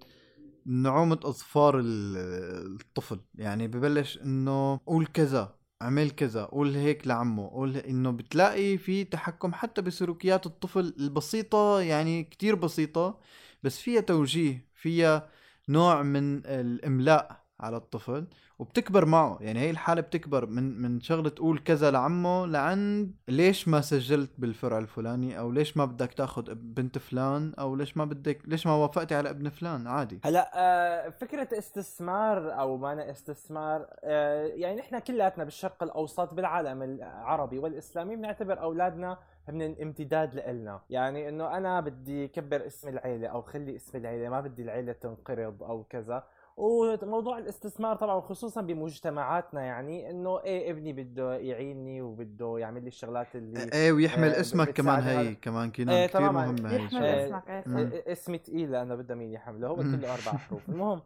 [0.66, 3.20] نعومة اظفار الطفل.
[3.36, 5.56] يعني ببلش إنه قول كذا.
[5.84, 12.24] عمل كذا قول هيك لعمه قول إنه بتلاقي في تحكم حتى بسلوكيات الطفل البسيطة يعني
[12.24, 13.20] كتير بسيطة
[13.64, 15.30] بس فيها توجيه فيها
[15.70, 18.28] نوع من الإملاء على الطفل.
[18.64, 19.38] وبتكبر معه.
[19.42, 24.78] يعني هي الحالة بتكبر من من شغلة تقول كذا لعمه لعند ليش ما سجلت بالفرع
[24.78, 29.16] الفلاني؟ أو ليش ما بدك تأخذ بنت فلان؟ أو ليش ما بدك ليش ما وافقتي
[29.16, 30.20] على ابن فلان؟ عادي.
[30.26, 37.60] هلا آه فكرة استثمار أو ما استثمار آه يعني نحن كلياتنا بالشرق الأوسط بالعالم العربي
[37.60, 39.18] والإسلامي بنعتبر أولادنا
[39.50, 44.42] هم امتداد لنا يعني إنه أنا بدي كبر اسم العيلة أو خلي اسم العيلة ما
[44.42, 46.24] بدي العيلة تنقرض أو كذا.
[46.58, 53.36] وموضوع الاستثمار طبعا خصوصا بمجتمعاتنا يعني إنه إيه ابني بده يعيني وبده يعمل لي الشغلات
[53.36, 55.36] اللي إيه ويحمل آه اسمك كمان هي.
[55.36, 59.16] كمان كنا إيه كثير مهمه هي يحمل إيه اسمك إيه إيه اسمي ثقيل لأنه بده
[59.16, 60.70] مين يحمله؟ هو كله أربع حروف.
[60.70, 61.02] المهم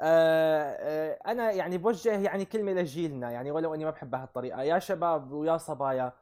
[0.00, 4.78] آه آه أنا يعني بوجه يعني كلمة لجيلنا يعني ولو إني ما بحب هالطريقه يا
[4.78, 6.12] شباب ويا صبايا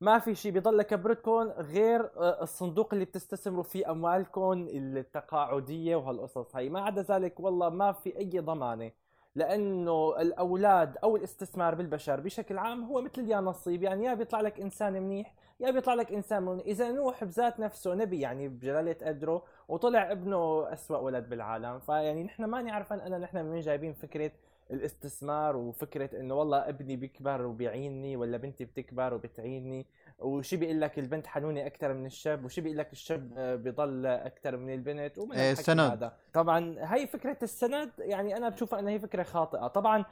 [0.00, 6.68] ما في شيء بيضل كبرتكم غير آه، الصندوق اللي بتستثمروا فيه اموالكم التقاعدية وهالقصص هي
[6.68, 8.90] ما عدا ذلك والله ما في أي ضمانة
[9.34, 13.82] لأنه الأولاد أو الاستثمار بالبشر بشكل عام هو مثل يا نصيب.
[13.82, 17.94] يعني يا بيطلع لك إنسان منيح يا بيطلع لك إنسان من إذا نوح بذات نفسه
[17.94, 21.78] نبي يعني بجلالة قدره وطلع ابنه أسوأ ولد بالعالم.
[21.78, 24.30] فيعني نحن ما نعرف أنا نحن من جايبين فكرة
[24.70, 29.86] الاستثمار وفكرة إنه والله ابني بيكبر وبيعيني ولا بنتي بتكبر وبتعيني
[30.18, 34.74] وشي بيقول لك البنت حنونة أكثر من الشاب وشي بيقول لك الشاب بيضل أكثر من
[34.74, 35.80] البنت ومن إيه السند.
[35.80, 36.16] هذا.
[36.32, 39.66] طبعا هي فكرة السند يعني أنا بشوفها إنها هي فكرة خاطئة.
[39.66, 40.04] طبعا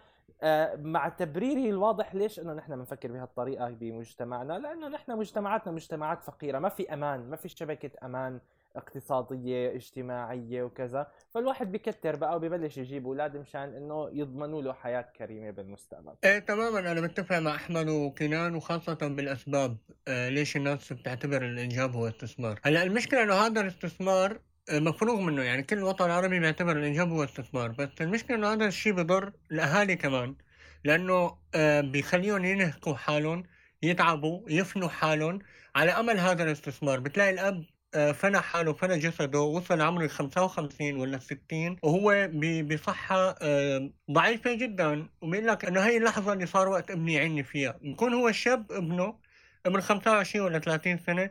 [0.43, 6.59] آه، مع تبريري الواضح ليش إنه نحن بنفكر بهالطريقة بمجتمعنا؟ لأنه نحن مجتمعاتنا مجتمعات فقيرة
[6.59, 8.41] ما في أمان ما في شبكة أمان.
[8.77, 15.51] اقتصادية اجتماعية وكذا فالواحد بكتر بقى وببلش يجيب أولاد مشان إنه يضمنوا له حياة كريمة
[15.51, 16.13] بالمستقبل.
[16.25, 19.77] إيه تماما أنا متفق مع أحمد وكنان وخاصة بالأسباب
[20.09, 22.61] آه ليش الناس بتعتبر الإنجاب هو استثمار.
[22.65, 24.39] هلأ المشكلة إنه هذا الاستثمار
[24.71, 28.67] آه، مفروغ منه يعني كل الوطن العربي بيعتبر الإنجاب هو استثمار بس المشكلة إنه هذا
[28.67, 30.37] الشيء بضر الأهالي كمان
[30.85, 33.43] لأنه آه بيخليهم ينهكوا حالهم
[33.83, 35.39] يتعبوا يفنوا حالهم
[35.77, 37.01] على أمل هذا الاستثمار.
[37.01, 42.31] بتلاقي الأب فنى حاله فنى جسده وصل عمره ال 55 ولا 60 وهو
[42.71, 45.09] بصحة آه، ضعيفة جدا.
[45.23, 47.79] وبيقول لك إنه هي اللحظة اللي صار وقت ابني يعيني فيها.
[47.83, 49.19] بكون هو شاب ابنه
[49.67, 51.31] عمر 25 ولا 30 سنة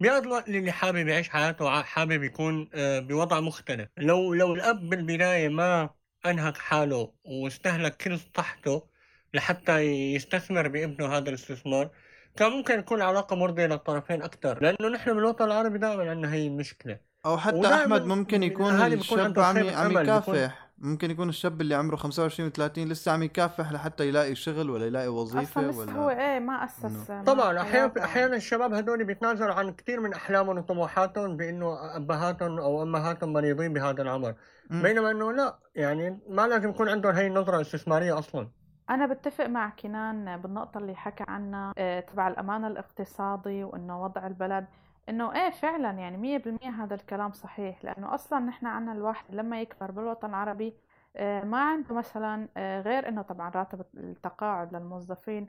[0.00, 3.88] بيقعد الوقت اللي حابب يعيش حياته حابب يكون آه، بوضع مختلف.
[3.98, 5.90] لو لو الأب بالبداية ما
[6.26, 8.88] أنهك حاله واستهلك كل صحته
[9.34, 9.80] لحتى
[10.14, 11.90] يستثمر بابنه هذا الاستثمار
[12.36, 16.98] كان ممكن يكون علاقة مرضية للطرفين أكثر لأنه نحن بالوطن العربي دائما عندنا هي المشكلة.
[17.26, 20.72] أو حتى أحمد ممكن يكون الشاب عم عم يكافح.
[20.78, 25.08] ممكن يكون الشاب اللي عمره 25 و30 لسه عم يكافح لحتى يلاقي شغل ولا يلاقي
[25.08, 28.04] وظيفة أصلا لسه هو ولا إيه ما أسس ما طبعا أحيانا.
[28.04, 34.02] أحيانا الشباب هذول بيتنازلوا عن كثير من أحلامهم وطموحاتهم بإنه أبهاتهم أو أمهاتهم مريضين بهذا
[34.02, 34.34] العمر.
[34.70, 38.48] بينما إنه لا يعني ما لازم يكون عندهم هي النظرة الاستثمارية أصلا.
[38.92, 44.66] أنا بتفق مع كنان بالنقطة اللي حكى عنها آه، تبع الأمان الاقتصادي وإنه وضع البلد
[45.08, 49.60] إنه إيه فعلا يعني مية بالمية هذا الكلام صحيح لأنه أصلا نحن عنا الواحد لما
[49.60, 50.74] يكبر بالوطن العربي
[51.16, 55.46] آه، ما عنده مثلا آه، غير إنه طبعا راتب التقاعد للموظفين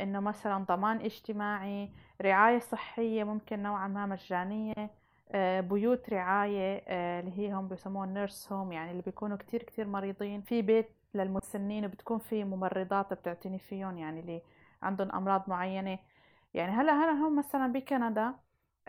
[0.00, 1.90] إنه مثلا ضمان اجتماعي
[2.22, 4.90] رعاية صحية ممكن نوعا ما مجانية
[5.60, 6.84] بيوت رعاية
[7.20, 11.84] اللي هي هم بيسموها نيرس هوم يعني اللي بيكونوا كتير كتير مريضين في بيت للمسنين
[11.84, 14.42] وبتكون في ممرضات بتعتني فيهم يعني اللي
[14.82, 15.98] عندهم أمراض معينة.
[16.54, 18.34] يعني هلأ هلأ هم مثلا بكندا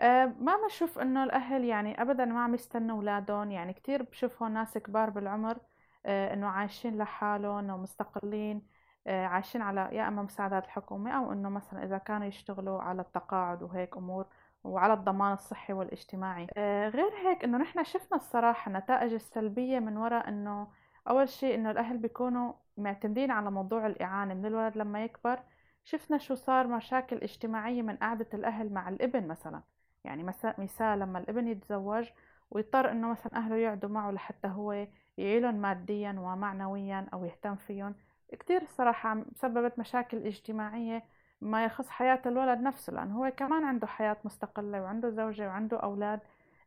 [0.00, 3.50] آه، ما بشوف إنه الأهل يعني أبدا ما عم يستنوا أولادهم.
[3.50, 5.58] يعني كتير بشوفهم ناس كبار بالعمر
[6.06, 8.62] آه، إنه عايشين لحالهم ومستقلين
[9.06, 13.62] آه، عايشين على يا إما مساعدات الحكومة أو إنه مثلا إذا كانوا يشتغلوا على التقاعد
[13.62, 14.26] وهيك أمور
[14.64, 16.46] وعلى الضمان الصحي والاجتماعي.
[16.56, 20.68] آه، غير هيك إنه نحن شفنا الصراحة النتائج السلبية من وراء إنه
[21.08, 25.38] أول شيء إنه الأهل بيكونوا معتمدين على موضوع الإعانة من الولد لما يكبر.
[25.84, 29.62] شفنا شو صار مشاكل اجتماعية من قعدة الأهل مع الابن مثلا.
[30.04, 32.10] يعني مثلا مثال لما الابن يتزوج
[32.50, 34.86] ويضطر إنه مثلا أهله يقعدوا معه لحتى هو
[35.18, 37.94] يعيلهم ماديا ومعنويا أو يهتم فيهم.
[38.32, 41.04] كتير الصراحة سببت مشاكل اجتماعية
[41.40, 46.20] ما يخص حياة الولد نفسه لأنه هو كمان عنده حياة مستقلة وعنده زوجة وعنده أولاد.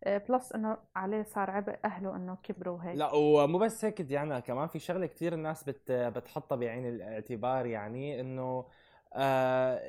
[0.05, 2.97] plus إنه عليه صار عبء أهله إنه كبروا وهيك.
[2.97, 8.19] لا ومو بس هيك ديانا كمان في شغلة كثير الناس بت بتحطها بعين الاعتبار يعني
[8.21, 8.65] إنه
[9.13, 9.81] آه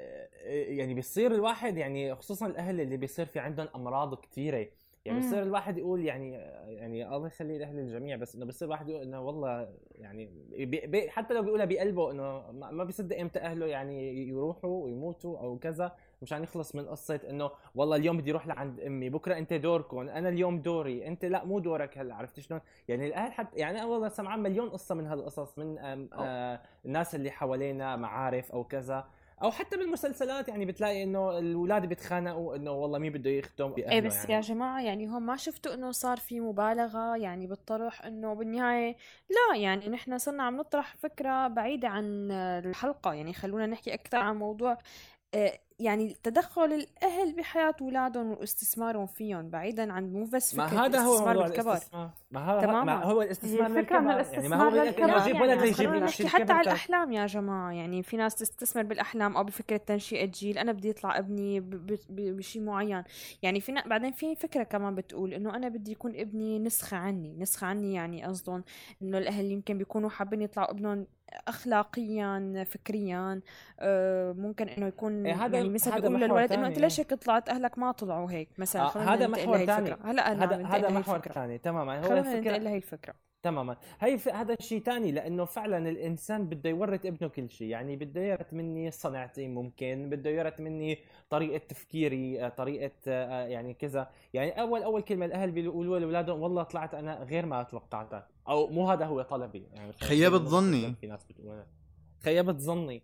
[0.47, 4.57] يعني بيصير الواحد يعني خصوصا الأهل اللي بيصير في عندهم أمراض كثيره
[5.05, 5.25] يعني مم.
[5.25, 6.33] بيصير الواحد يقول يعني
[6.69, 11.11] يعني الله يخلي الأهل الجميع بس إنه بيصير الواحد يقول إنه والله يعني بي بي
[11.11, 15.97] حتى لو بيقولها بقلبه إنه ما ما بيصدق إمتى أهله يعني يروحوا ويموتوا أو كذا.
[16.23, 20.29] مشان يخلص من قصة إنه والله اليوم بدي أروح لعند أمي بكرة أنت دوركم أنا
[20.29, 24.09] اليوم دوري أنت لا مو دورك هلأ عرفت شلون؟ يعني الاهل حتى يعني أنا والله
[24.09, 29.09] سمعان مليون قصة من هالقصص من آم آه الناس اللي حوالينا معارف أو كذا
[29.43, 34.17] أو حتى بالمسلسلات يعني بتلاقي إنه الأولاد بيتخانقوا إنه والله مين بده يخدم؟ إيه بس
[34.17, 34.35] يعني.
[34.35, 38.97] يا جماعة يعني هم ما شفتوا إنه صار في مبالغة يعني بالطرح إنه بالنهاية
[39.31, 44.37] لا يعني نحن صرنا عم نطرح فكرة بعيدة عن الحلقة يعني خلونا نحكي أكثر عن
[44.37, 44.79] موضوع
[45.79, 51.31] يعني تدخل الأهل بحياة اولادهم واستثمارهم فيهم بعيدا عن مو بس ما فكرة هذا هو
[51.31, 52.85] الاستثمار موضوع الاستثمار ما هذا تماماً.
[52.85, 55.21] ما هو الاستثمار من للكبار يعني ما هو الاستثمار للكبار.
[55.21, 56.61] يجيب يعني ولد بس يجيب نحكي حتى على تاني.
[56.61, 61.19] الأحلام يا جماعة يعني في ناس تستثمر بالأحلام أو بفكرة تنشئة جيل أنا بدي يطلع
[61.19, 61.61] ابني
[62.09, 63.05] بشيء معين
[63.43, 67.67] يعني في بعدين في فكرة كمان بتقول إنه أنا بدي يكون ابني نسخة عني نسخة
[67.67, 68.65] عني يعني قصدهم
[69.03, 71.07] إنه الأهل يمكن بيكونوا حابين يطلعوا ابنهم
[71.49, 73.41] أخلاقيا فكريا
[73.81, 77.01] آه، ممكن إنه يكون إيه هذا- يعني مثلا محور للولد إنه تاني، أنت ليش.
[77.01, 79.97] هيك طلعت؟ أهلك ما طلعوا هيك مثلا آه، هذا محور ثاني.
[80.05, 81.99] هلا هذا هذا محور ثاني تماما.
[82.07, 83.15] هو الفكرة ننتقل لهي الفكرة.
[83.51, 84.19] تماما هي.
[84.33, 88.91] هذا شيء ثاني لأنه فعلا الإنسان بده يورث ابنه كل شيء يعني بده يورث مني
[88.91, 90.99] صنعتي ممكن بده يورث مني
[91.31, 96.63] طريقة تفكيري آه، طريقة آه، يعني كذا يعني أول أول كلمة الأهل بيقولوا لأولادهم والله
[96.63, 100.95] طلعت أنا غير ما توقعتك أو مو هذا هو طلبي يعني خيبت ظني.
[100.95, 101.63] في ناس بتقول
[102.21, 103.03] خيبت ظني.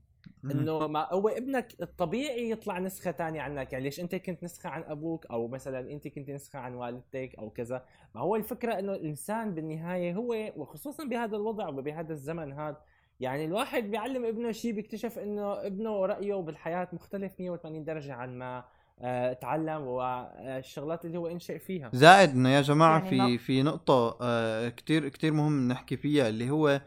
[0.50, 3.72] إنه ما هو ابنك الطبيعي يطلع نسخة ثانية عنك.
[3.72, 7.50] يعني ليش أنت كنت نسخة عن أبوك؟ أو مثلا أنت كنت نسخة عن والدتك أو
[7.50, 7.84] كذا.
[8.14, 12.76] ما هو الفكرة إنه الإنسان بالنهاية هو وخصوصا بهذا الوضع وبهذا الزمن هذا
[13.20, 18.64] يعني الواحد بيعلم ابنه شيء بيكتشف إنه ابنه رأيه بالحياة مختلف 180 درجة عن ما
[19.00, 21.90] آه، تعلم والشغلات اللي هو انشئ فيها.
[21.92, 26.50] زائد إنه يا جماعة يعني في في نقطة آه كتير كتير مهم نحكي فيها اللي
[26.50, 26.80] هو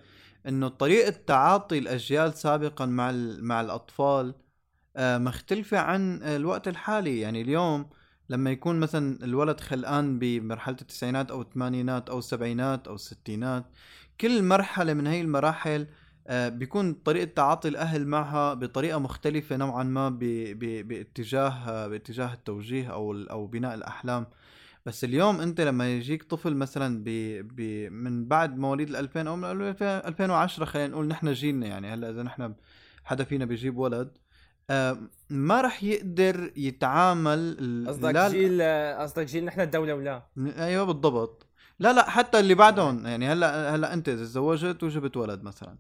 [0.48, 4.36] إنه طريقة تعاطي الأجيال سابقا مع مع الأطفال
[4.95, 7.20] آه مختلفة عن الوقت الحالي.
[7.20, 7.89] يعني اليوم
[8.30, 13.66] لما يكون مثلا الولد خلقان بمرحلة التسعينات أو الثمانينات أو السبعينات أو الستينات
[14.22, 15.88] كل مرحلة من هي المراحل
[16.28, 23.30] آه، بيكون طريقة تعاطي الأهل معها بطريقة مختلفة نوعا ما باتجاه باتجاه التوجيه أو ال-
[23.30, 24.26] أو بناء الأحلام.
[24.88, 27.10] بس اليوم أنت لما يجيك طفل مثلا ب
[27.56, 27.62] ب
[27.92, 32.10] من بعد مواليد ال 2000 أو من 2000 2010 خلينا نقول نحن جيلنا يعني هلأ
[32.10, 32.54] إذا نحن
[33.04, 34.18] حدا فينا بيجيب ولد
[34.70, 34.98] آه،
[35.30, 38.62] ما رح يقدر يتعامل قصدك لا- جيل
[39.02, 41.46] قصدك جيل نحن الدولة ولا؟ أيوه بالضبط.
[41.80, 45.76] لا لا حتى اللي بعدهم يعني هلأ هلأ أنت إذا تزوجت وجبت ولد مثلا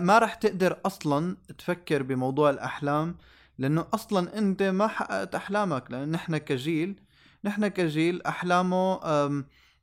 [0.00, 3.16] ما راح تقدر أصلا تفكر بموضوع الأحلام
[3.58, 7.00] لأنه أصلا أنت ما حققت أحلامك لأن نحن كجيل
[7.44, 9.00] نحن كجيل أحلامه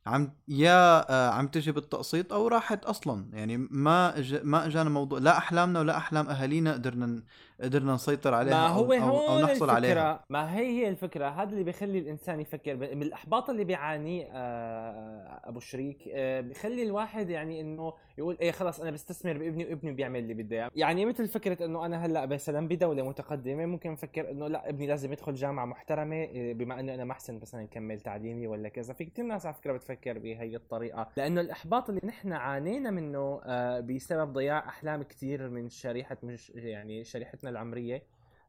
[0.06, 4.14] عم يا آه، عم تجي بالتقسيط أو راحت أصلا يعني ما.
[4.42, 7.22] ما إجانا موضوع لا أحلامنا ولا أحلام أهالينا قدرنا
[7.62, 9.72] قدرنا نسيطر عليها ما هو أو, أو, هون أو نحصل الفكرة.
[9.72, 11.26] عليها ما هي هي الفكرة.
[11.28, 12.74] هذا اللي بيخلي الإنسان يفكر.
[12.74, 18.50] ب- من الإحباط اللي بيعانيه آه، أبو شريك آه، بيخلي الواحد يعني إنه يقول إيه
[18.50, 20.70] خلاص أنا بستثمر بابني وابني بيعمل اللي بده إياه.
[20.76, 25.12] يعني مثل فكرة إنه أنا هلأ مثلا بدولة متقدمة ممكن أفكر إنه لأ ابني لازم
[25.12, 28.94] يدخل جامعة محترمة آه، بما إنه أنا ما أحسن مثلا نكمل تعليمي ولا كذا.
[28.94, 31.08] في كثير ناس على فكرة بتفكر بهي الطريقة.
[31.16, 37.04] لأنه الإحباط اللي نحن عانينا منه آه، بسبب ضياع أحلام كثير من شريحة مش يعني
[37.04, 38.02] شريحتنا العمرية.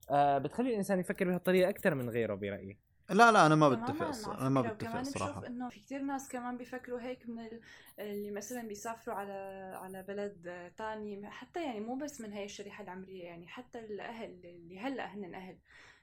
[0.09, 2.77] آه بتخلي الإنسان يفكر بهالطريقة أكثر من غيره برأيي.
[3.09, 4.29] لا لا أنا ما بتفق.
[4.29, 7.61] أنا ما بتفق بشوف إنه في كتير ناس كمان بيفكروا هيك من ال-
[7.99, 9.33] اللي مثلا بيسافروا على
[9.81, 14.79] على بلد تاني حتى يعني مو بس من هاي الشريحة العمرية يعني حتى الأهل اللي
[14.79, 15.57] هلأ هن أهل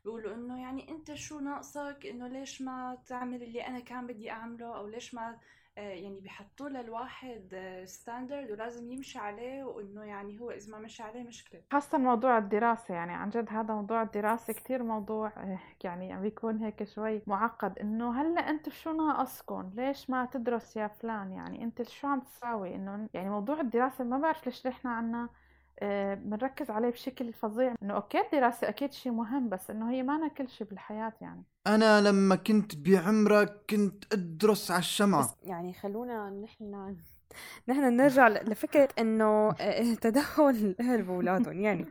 [0.05, 4.77] بيقولوا إنه يعني أنت شو ناقصك؟ إنه ليش ما تعمل اللي أنا كان بدي أعمله؟
[4.77, 5.39] أو ليش ما
[5.77, 11.61] يعني بيحطوا للواحد ستاندرد ولازم يمشي عليه وإنه يعني هو إذا ما مشي عليه مشكلة.
[11.73, 16.59] خاصة موضوع الدراسة يعني عن جد هذا موضوع الدراسة كتير موضوع آه، يعني عم بيكون
[16.59, 17.79] هيك شوي معقد.
[17.79, 22.75] إنه هلأ أنتم شو ناقصكم ليش ما تدرس يا فلان؟ يعني أنت شو عم تساوي؟
[22.75, 25.29] إنه يعني موضوع الدراسة ما بعرف ليش نحن عنا آه،
[26.15, 27.75] بنركز عليه بشكل فظيع.
[27.83, 31.43] إنه أوكي الدراسة أكيد شيء مهم بس إنه هي ما كل شيء بالحياة يعني.
[31.67, 35.23] أنا لما كنت بعمرك كنت أدرس على الشمعة.
[35.23, 36.97] بس يعني خلونا نحن
[37.69, 41.85] نحن نرجع لفكرة إنه آه، تدخل الاهل باولادهم يعني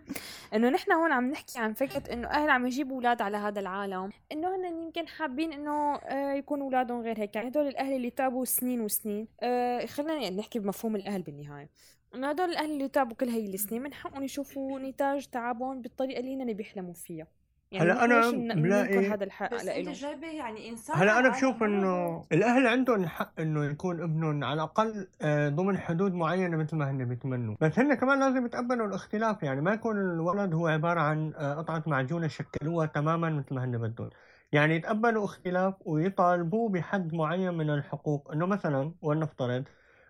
[0.54, 4.10] إنه نحن هون عم نحكي عن فكرة إنه أهل عم يجيبوا أولاد على هذا العالم.
[4.32, 7.36] إنه هن يمكن حابين إنه آه، يكون أولادهم غير هيك.
[7.36, 9.28] يعني هدول الأهل اللي تعبوا سنين وسنين.
[9.42, 11.70] آه، خلينا يعني نحكي بمفهوم الأهل بالنهاية.
[12.16, 16.44] انه هدول الأهل اللي تعبوا كل هي السنين من حقهم يشوفوا نتاج تعبهم بالطريقة اللي
[16.44, 17.28] هن بيحلموا فيها.
[17.72, 22.24] يعني هلأ بلاقي- ننكر هذا الحق بس أنت جايبة يعني إنسان هلأ أنا بشوف إنه
[22.32, 27.06] الأهل عندهم الحق إنه يكون ابنهم على الأقل آه، ضمن حدود معينة مثل ما هن
[27.06, 27.56] بيتمنوا.
[27.62, 31.84] بس هن كمان لازم يتقبلوا الاختلاف يعني ما يكون الولد هو عبارة عن آه، قطعة
[31.88, 34.10] معجونة شكلوها تماما مثل ما هن بدهم.
[34.52, 38.32] يعني يتقبلوا اختلاف ويطالبوا بحد معين من الحقوق.
[38.32, 39.64] إنه مثلا ولنفترض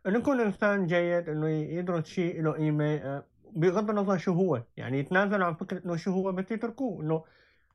[0.08, 3.24] إنه يكون انسان جيد إنه يدرس شيء له قيمه آه،
[3.56, 4.62] بغض النظر شو هو.
[4.78, 7.24] يعني يتنازل عن فكرة إنه شو هو بس يتركوه إنه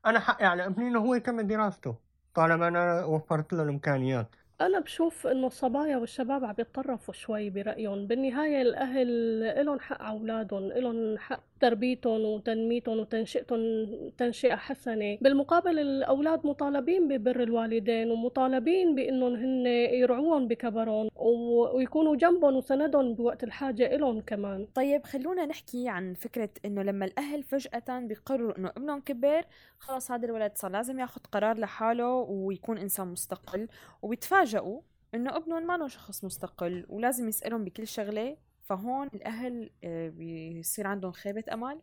[0.05, 1.95] أنا حقي على ابني إنه هو يكمل دراسته
[2.35, 4.27] طالما أنا وفرت له الإمكانيات.
[4.61, 8.07] أنا بشوف إنه الصبايا والشباب عم يتطرفوا شوي برأيهم.
[8.07, 9.09] بالنهاية الأهل
[9.43, 13.87] إلهم حق على أولادهم إلهم حق تربيتهم وتنميتهم وتنشئتهم
[14.17, 15.17] تنشئة حسنة.
[15.21, 19.65] بالمقابل الأولاد مطالبين ببر الوالدين ومطالبين بإنهم هن
[20.01, 24.67] يرعوهم بكبرهم ويكونوا جنبهم وسندهم بوقت الحاجة إلهم كمان.
[24.75, 29.45] طيب خلونا نحكي عن فكرة إنه لما الأهل فجأة بيقرروا إنه ابنهم كبر
[29.79, 33.67] خلص هذا الولد صار لازم ياخد قرار لحاله ويكون إنسان مستقل
[34.01, 34.81] وبيتفاجئوا
[35.15, 38.37] إنه ابنهم ما شخص مستقل ولازم يسألهم بكل شغلة
[38.69, 41.79] فهون الأهل آه، بيصير عندهم خيبة أمل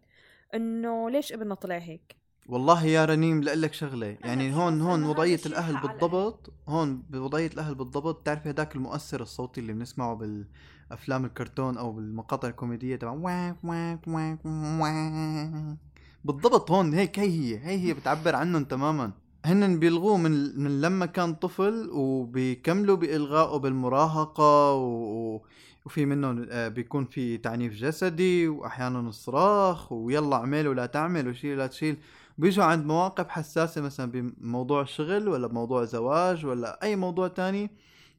[0.54, 2.16] إنه ليش ابننا طلع هيك؟
[2.48, 7.74] والله يا رنيم لك شغلة يعني هون هون إنه وضعية الأهل بالضبط هون بوضعية الأهل
[7.74, 13.14] بالضبط بتعرفي هداك المؤثر الصوتي اللي بنسمعه بالأفلام الكرتون أو بالمقاطع الكوميدية تبع
[16.24, 19.12] بالضبط هون هيك هي هي هي هي بتعبر عنهم تماما.
[19.44, 25.40] هن بيلغوه من من لما كان طفل وبيكملوا بإلغائه بالمراهقة و...
[25.86, 31.66] وفي منهم آه، بيكون في تعنيف جسدي واحيانا صراخ ويلا اعمل ولا تعمل وشيل لا
[31.66, 31.96] تشيل.
[32.38, 37.70] بيجوا عند مواقف حساسة مثلا بموضوع شغل ولا بموضوع زواج ولا أي موضوع تاني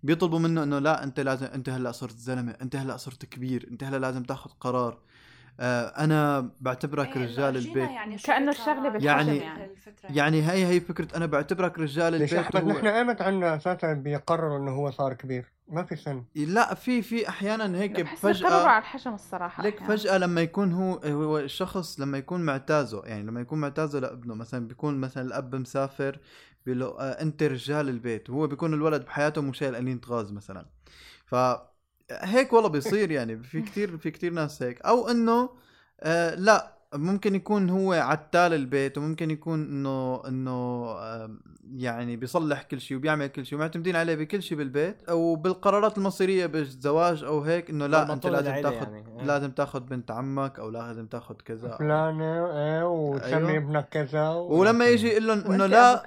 [0.03, 3.83] بيطلبوا منه إنه لا أنت لازم أنت هلأ صرت زلمة أنت هلأ صرت كبير أنت
[3.83, 4.97] هلأ لازم تاخذ قرار.
[5.59, 7.89] أنا بعتبرك إيه، رجال البيت.
[7.89, 8.39] يعني الشغلة
[8.79, 9.71] معك بالحجم يعني- يعني
[10.09, 13.93] يعني هي هي فكرة أنا بعتبرك رجال ليش البيت أحمد؟ وهو نحن ايمت عنا أساسا
[13.93, 15.45] بيقرروا إنه هو صار كبير.
[15.69, 16.23] ما في سن.
[16.35, 19.83] لا في في أحيانا هيك بحس بقرروا فجأة على الحجم الصراحة لك.
[19.83, 24.67] فجأة لما يكون هو هو الشخص لما يكون معتازه يعني لما يكون معتازه لابنه مثلا
[24.67, 26.19] بيكون مثلا الأب مسافر
[26.65, 28.29] بيقول له آه أنت رجال البيت.
[28.29, 30.65] وهو بيكون الولد بحياته مو شايل قليلة غاز مثلا.
[31.25, 31.35] ف
[32.11, 35.49] هيك والله بيصير يعني في كتير في كتير ناس هيك أو إنه
[36.01, 40.85] آه لا ممكن يكون هو عتال البيت وممكن يكون إنه إنه
[41.75, 47.23] يعني بيصلح كل شيء وبيعمل كل شيء ومعتمدين عليه بكل شيء بالبيت وبالقرارات المصيرية بالزواج
[47.23, 49.25] أو هيك إنه لا أنت لازم تاخذ يعني.
[49.25, 53.57] لازم تاخذ بنت عمك أو لازم تاخذ كذا فلانة إيه وتسمي أيوه.
[53.57, 56.03] ابنك كذا ولما يجي يقول لهم إنه لا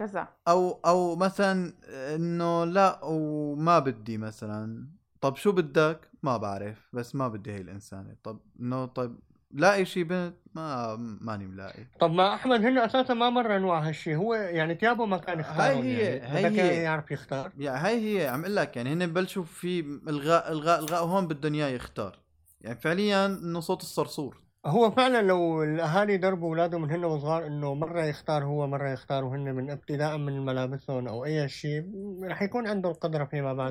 [0.49, 1.73] أو أو مثلا
[2.15, 4.87] إنه لا وما بدي مثلا
[5.21, 8.17] طب شو بدك؟ ما بعرف بس ما بدي هي الإنسانة.
[8.25, 9.19] طب إنه طيب
[9.51, 11.87] لاقي شي بنت؟ ما ماني ملاقي.
[12.01, 15.61] طب ما أحمد هن أساسا ما مرنوا على هالشيء هو يعني تيابه ما كان يختار
[15.61, 16.47] هاي هي- يعني.
[16.47, 16.83] هاي هي.
[16.83, 17.53] يعرف يختار.
[17.59, 18.29] يعني هاي هي.
[18.29, 22.19] عم أقول لك يعني هن ببلشوا في الغاء الغاء الغاء وهون بدهم إياه يختار.
[22.61, 24.41] يعني فعليا إنه صوت الصرصور.
[24.67, 29.25] هو فعلا لو الأهالي دربوا اولادهم من هن وصغار إنه مرة يختار هو مرة يختار
[29.25, 31.85] وهن من ابتداء من ملابسهم أو أي شيء
[32.25, 33.71] رح يكون عنده القدرة فيما بعد.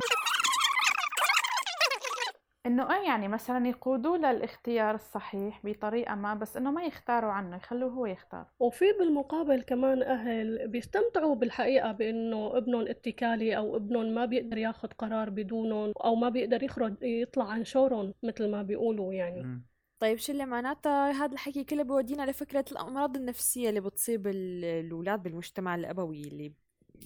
[2.66, 7.92] إنه إيه يعني مثلا يقودوه للاختيار الصحيح بطريقة ما بس إنه ما يختاروا عنه يخلوه
[7.92, 8.46] هو يختار.
[8.60, 15.30] وفي بالمقابل كمان أهل بيستمتعوا بالحقيقة بأنه ابنهم اتكالي أو ابنهم ما بيقدر ياخد قرار
[15.30, 19.62] بدونهم أو ما بيقدر يخرج يطلع عن شورهم مثل ما بيقولوا يعني.
[20.00, 25.24] طيب شو اللي معناتها هذا الحكي كله بودينا لفكرة الأمراض النفسية اللي بتصيب ال- الأولاد
[25.24, 26.54] بالمجتمع الأبوي اللي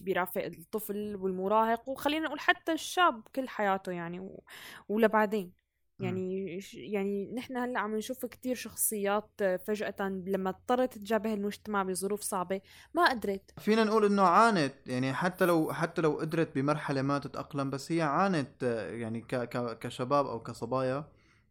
[0.01, 4.43] بيرافق الطفل والمراهق وخلينا نقول حتى الشاب كل حياته يعني و...
[4.89, 5.53] ولبعدين
[5.99, 9.29] يعني ش- يعني نحن هلأ عم نشوف كتير شخصيات
[9.67, 9.95] فجأة
[10.27, 12.61] لما اضطرت تجابه المجتمع بظروف صعبة
[12.93, 13.51] ما قدرت.
[13.59, 18.01] فينا نقول إنه عانت يعني حتى لو حتى لو قدرت بمرحلة ما تتأقلم بس هي
[18.01, 21.03] عانت يعني ك ك كشباب أو كصبايا.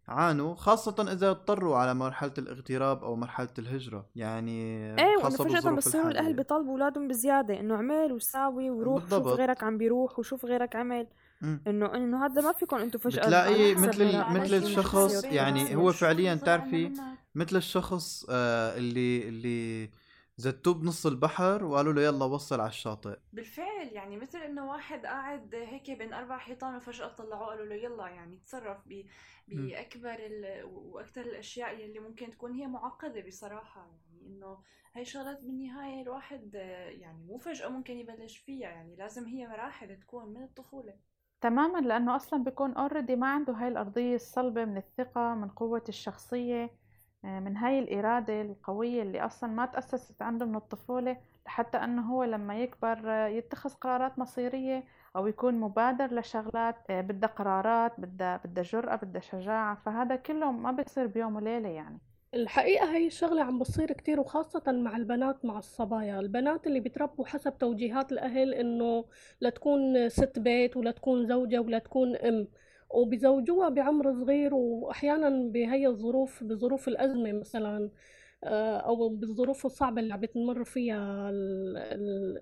[0.08, 4.50] عانوا خاصة إذا اضطروا على مرحلة الاغتراب أو مرحلة الهجرة يعني
[5.00, 6.36] إيه وإنه خاصة فجأة بصيروا الأهل الحالية.
[6.36, 9.38] بيطالبوا أولادهم بزيادة إنه اعمل وساوي وروح شوف بالضبط.
[9.38, 11.06] غيرك عم بيروح وشوف غيرك عمل.
[11.42, 14.24] إنه إنه هذا ما فيكم أنتم على حسب مثل.
[14.30, 16.92] مثل الشخص يعني هو فعليا تعرفي
[17.34, 19.90] مثل الشخص آه اللي اللي
[20.36, 23.18] زتوه بنص البحر وقالوا له يلا وصل على الشاطئ.
[23.32, 28.08] بالفعل يعني مثل إنه واحد قاعد هيك بين أربع حيطان وفجأة طلعوه قالوا له يلا
[28.08, 29.04] يعني تصرف ب
[29.48, 30.64] بأكبر ال...
[30.64, 33.80] وأكثر الأشياء يلي ممكن تكون هي معقدة بصراحة.
[33.80, 34.58] يعني إنه
[34.94, 36.54] هاي شغلات بالنهاية الواحد
[36.88, 40.94] يعني مو فجأة ممكن يبلش فيها يعني لازم هي مراحل تكون من الطفولة.
[41.40, 46.70] تماما لأنه أصلا بيكون اوريدي ما عنده هاي الأرضية الصلبة من الثقة من قوة الشخصية.
[47.22, 51.16] من هاي الإرادة القوية اللي أصلا ما تأسست عنده من الطفولة
[51.46, 54.84] لحتى أنه هو لما يكبر آه، يتخذ قرارات مصيرية
[55.16, 59.74] أو يكون مبادر لشغلات آه، بدها قرارات بدها بدها جرأة بدها شجاعة.
[59.86, 61.98] فهذا كله ما بيصير بيوم وليلة يعني.
[62.34, 66.20] الحقيقة هي الشغلة عم بتصير كتير وخاصة مع البنات مع الصبايا.
[66.20, 69.04] البنات اللي بيتربوا حسب توجيهات الأهل إنه
[69.40, 72.48] لا تكون ست بيت ولا تكون زوجة ولا تكون أم.
[72.92, 77.90] وبزوجوها بعمر صغير وأحيانا بهي الظروف بظروف الأزمة مثلا
[78.44, 81.30] آه، أو بالظروف الصعبة اللي عم بتمر فيها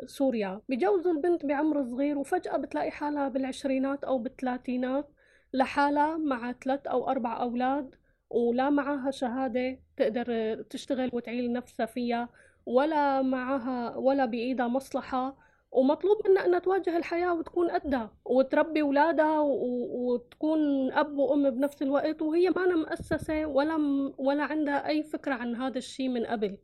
[0.06, 0.60] سوريا.
[0.68, 5.08] بجوزوا البنت بعمر صغير وفجأة بتلاقي حالها بالعشرينات أو بالثلاثينات
[5.54, 7.94] لحالها مع ثلاث أو أربع أولاد
[8.30, 12.28] ولا معها شهادة تقدر تشتغل وتعيل نفسها فيها
[12.66, 15.36] ولا معها ولا بإيدها مصلحة.
[15.72, 22.50] ومطلوب منها إنها تواجه الحياة وتكون قدها وتربي اولادها وتكون أب وأم بنفس الوقت وهي
[22.50, 26.56] ما مؤسسة ولا م- ولا عندها أي فكرة عن هذا الشيء من قبل.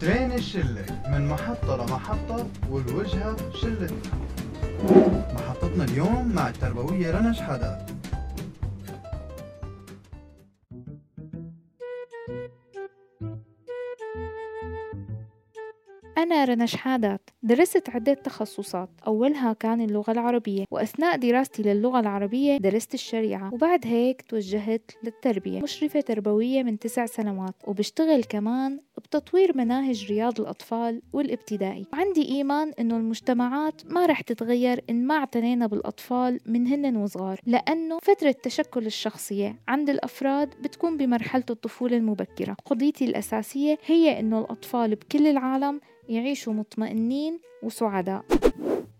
[0.00, 3.96] ترين الشلة من محطة لمحطة والوجهة شلتنا
[5.34, 7.90] محطتنا اليوم مع التربوية رنا شحادات
[16.32, 18.88] أنا رنا شحادات درست عدة تخصصات.
[19.06, 20.64] أولها كان اللغة العربية.
[20.70, 23.54] وأثناء دراستي للغة العربية درست الشريعة.
[23.54, 25.60] وبعد هيك توجهت للتربية.
[25.60, 27.54] مشرفة تربوية من تسع سنوات.
[27.66, 31.86] وبشتغل كمان بتطوير مناهج رياض الأطفال والابتدائي.
[31.92, 37.40] وعندي إيمان إنه المجتمعات ما رح تتغير إن ما اعتنينا بالأطفال من هن وصغار.
[37.46, 42.56] لأنه فترة تشكل الشخصية عند الأفراد بتكون بمرحلة الطفولة المبكرة.
[42.64, 48.24] قضيتي الأساسية هي إنه الأطفال بكل العالم يعيشوا مطمئنين وسعداء.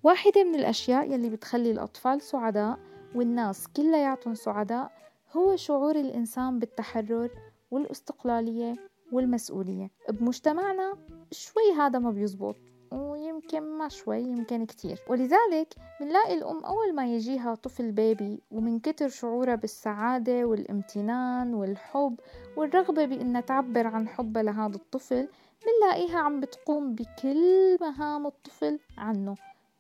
[0.03, 2.79] واحدة من الأشياء يلي بتخلي الأطفال سعداء
[3.15, 4.91] والناس كلياتهم سعداء
[5.37, 7.31] هو شعور الإنسان بالتحرر
[7.71, 8.77] والاستقلالية
[9.13, 9.91] والمسؤولية.
[10.11, 10.95] بمجتمعنا
[11.31, 12.57] شوي هذا ما بيزبط
[12.93, 14.99] ويمكن يمكن ما شوي يمكن كتير.
[15.09, 22.21] ولذلك بنلاقي الأم أول ما يجيها طفل بيبي ومن كتر شعورها بالسعادة والامتنان والحب
[22.57, 25.29] والرغبة بأنها تعبر عن حبها لهذا الطفل
[25.67, 29.35] بنلاقيها عم بتقوم بكل مهام الطفل عنه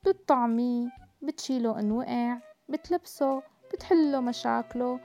[0.06, 0.88] بتطعميه
[1.22, 5.00] بتشيله إن وقع بتلبسه بتحله مشاكله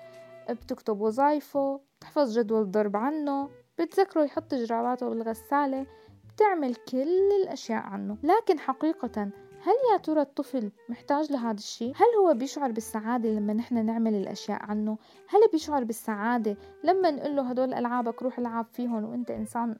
[0.49, 3.49] بتكتب وظايفه بتحفظ جدول ضرب عنه
[3.80, 5.86] بتذكره يحط جراباته بالغسالة
[6.34, 9.30] بتعمل كل الأشياء عنه لكن حقيقة
[9.61, 14.63] هل يا ترى الطفل محتاج لهذا الشيء؟ هل هو بيشعر بالسعادة لما نحن نعمل الأشياء
[14.63, 14.97] عنه؟
[15.30, 19.75] هل بيشعر بالسعادة لما نقول له هدول ألعابك روح العب فيهم وأنت إنسان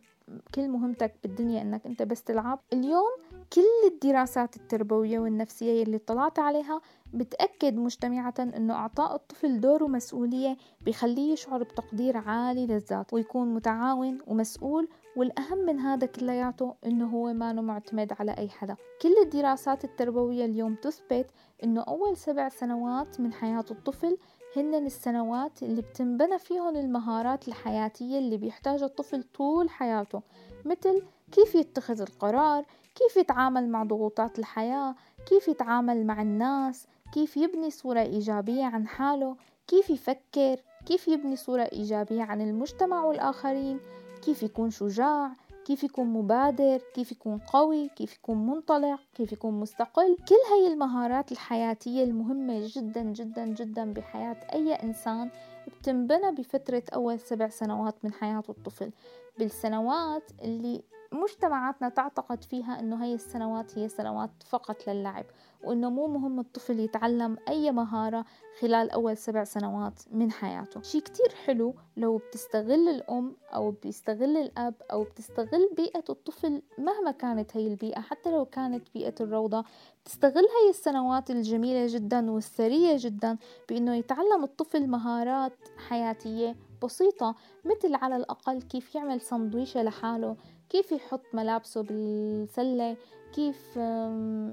[0.56, 2.60] كل مهمتك بالدنيا إنك أنت بس تلعب.
[2.74, 3.12] اليوم
[3.54, 6.82] كل الدراسات التربوية والنفسية اللي طلعت عليها
[7.14, 14.88] بتأكد مجتمعة إنه إعطاء الطفل دور ومسؤولية بخليه يشعر بتقدير عالي للذات ويكون متعاون ومسؤول
[15.16, 18.76] والأهم من هذا كلياته إنه هو ما معتمد على أي حدا.
[19.02, 21.32] كل الدراسات التربوية اليوم تثبت
[21.64, 24.18] إنه أول سبع سنوات من حياة الطفل
[24.56, 30.22] هن السنوات اللي بتنبنى فيهم المهارات الحياتية اللي بيحتاجها الطفل طول حياته
[30.66, 34.96] مثل كيف يتخذ القرار كيف يتعامل مع ضغوطات الحياة
[35.30, 39.36] كيف يتعامل مع الناس كيف يبني صورة إيجابية عن حاله
[39.68, 43.80] كيف يفكر كيف يبني صورة إيجابية عن المجتمع والآخرين
[44.26, 45.32] كيف يكون شجاع
[45.68, 50.18] كيف يكون مبادر كيف يكون قوي كيف يكون منطلق كيف يكون مستقل.
[50.30, 55.30] كل هاي المهارات الحياتية المهمة جدا جدا جدا بحياة أي إنسان
[55.68, 58.92] بتنبنى بفترة أول سبع سنوات من حياة الطفل.
[59.40, 65.26] بالسنوات اللي مجتمعاتنا تعتقد فيها إنه هي السنوات هي سنوات فقط للعب
[65.64, 68.26] وإنه مو مهم الطفل يتعلم أي مهارة
[68.60, 70.82] خلال أول سبع سنوات من حياته.
[70.82, 77.58] شي كتير حلو لو بتستغل الأم أو بيستغل الأب أو بتستغل بيئة الطفل مهما كانت
[77.58, 79.64] هي البيئة حتى لو كانت بيئة الروضة
[80.04, 83.38] بتستغل هي السنوات الجميلة جدا والثرية جدا
[83.70, 85.54] بإنه يتعلم الطفل مهارات
[85.88, 87.36] حياتية بسيطة
[87.66, 90.38] مثل على الأقل كيف يعمل سندويشة لحاله
[90.70, 92.98] كيف يحط ملابسه بالسلة؟
[93.34, 93.78] كيف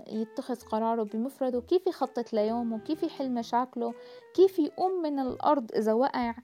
[0.07, 3.95] يتخذ قراره بمفرده؟ كيف يخطط ليومه؟ كيف يحل مشاكله؟
[4.35, 6.35] كيف يقوم من الأرض إذا وقع؟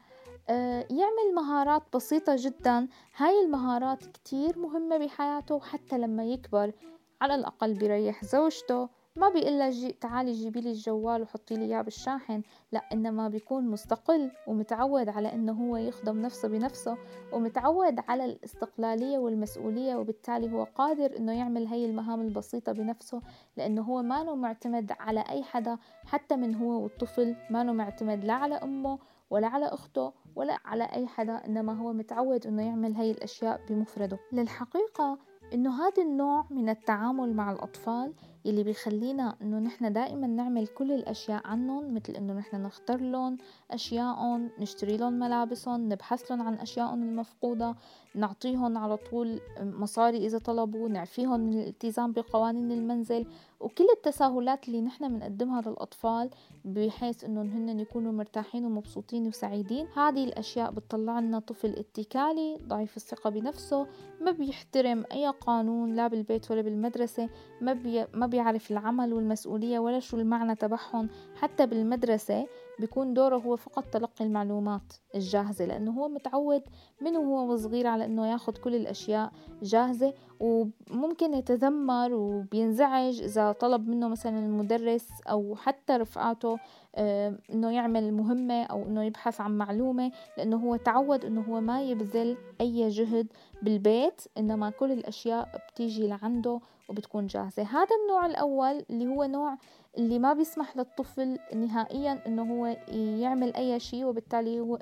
[0.48, 2.88] آه، يعمل مهارات بسيطة جدا.
[3.16, 6.72] هاي المهارات كتير مهمة بحياته حتى لما يكبر
[7.20, 8.88] على الأقل بيريح زوجته.
[9.16, 12.42] ما بيقول جي تعالي جيبي لي الجوال وحطي لي إياه بالشاحن.
[12.72, 16.96] لا إنما بيكون مستقل ومتعود على إنه هو يخدم نفسه بنفسه
[17.32, 23.20] ومتعود على الاستقلالية والمسؤولية وبالتالي هو قادر إنه يعمل هي المهام البسيطة بنفسه
[23.56, 28.54] لأنه هو ما معتمد على أي حدا حتى من هو والطفل ما معتمد لا على
[28.54, 28.98] أمه
[29.30, 34.18] ولا على أخته ولا على أي حدا إنما هو متعود إنه يعمل هي الأشياء بمفرده.
[34.32, 35.18] للحقيقة
[35.54, 38.14] إنه هذا النوع من التعامل مع الأطفال
[38.44, 43.38] يلي بيخلينا إنه نحن دائما نعمل كل الأشياء عنهم مثل إنه نحن نختار لهم
[43.70, 47.74] اشيائهم نشتري لهم ملابسهم نبحث لهم عن اشيائهم المفقودة
[48.14, 53.26] نعطيهم على طول مصاري إذا طلبوا نعفيهم من الالتزام بقوانين المنزل.
[53.60, 56.30] وكل التساهلات اللي نحن بنقدمها للأطفال
[56.64, 63.30] بحيث إنه هن يكونوا مرتاحين ومبسوطين وسعيدين هذه الأشياء بتطلع لنا طفل اتكالي ضعيف الثقة
[63.30, 63.86] بنفسه
[64.20, 67.28] ما بيحترم أي قانون لا بالبيت ولا بالمدرسة
[67.60, 72.46] ما بي ما بيعرف العمل والمسؤولية ولا شو المعنى تبعهم حتى بالمدرسة.
[72.80, 76.62] بيكون دوره هو فقط تلقي المعلومات الجاهزة لأنه هو متعود
[77.00, 84.08] من هو وصغير على أنه ياخد كل الأشياء جاهزة وممكن يتذمر وبينزعج إذا طلب منه
[84.08, 86.58] مثلا المدرس أو حتى رفقاته
[86.94, 91.82] آه، إنه يعمل مهمة أو إنه يبحث عن معلومة لأنه هو تعود إنه هو ما
[91.82, 93.26] يبذل أي جهد
[93.62, 97.62] بالبيت إنما كل الأشياء بتيجي لعنده وبتكون جاهزة.
[97.62, 99.56] هذا النوع الأول اللي هو نوع
[99.98, 102.66] اللي ما بيسمح للطفل نهائيا إنه هو
[103.20, 104.78] يعمل أي شيء وبالتالي هو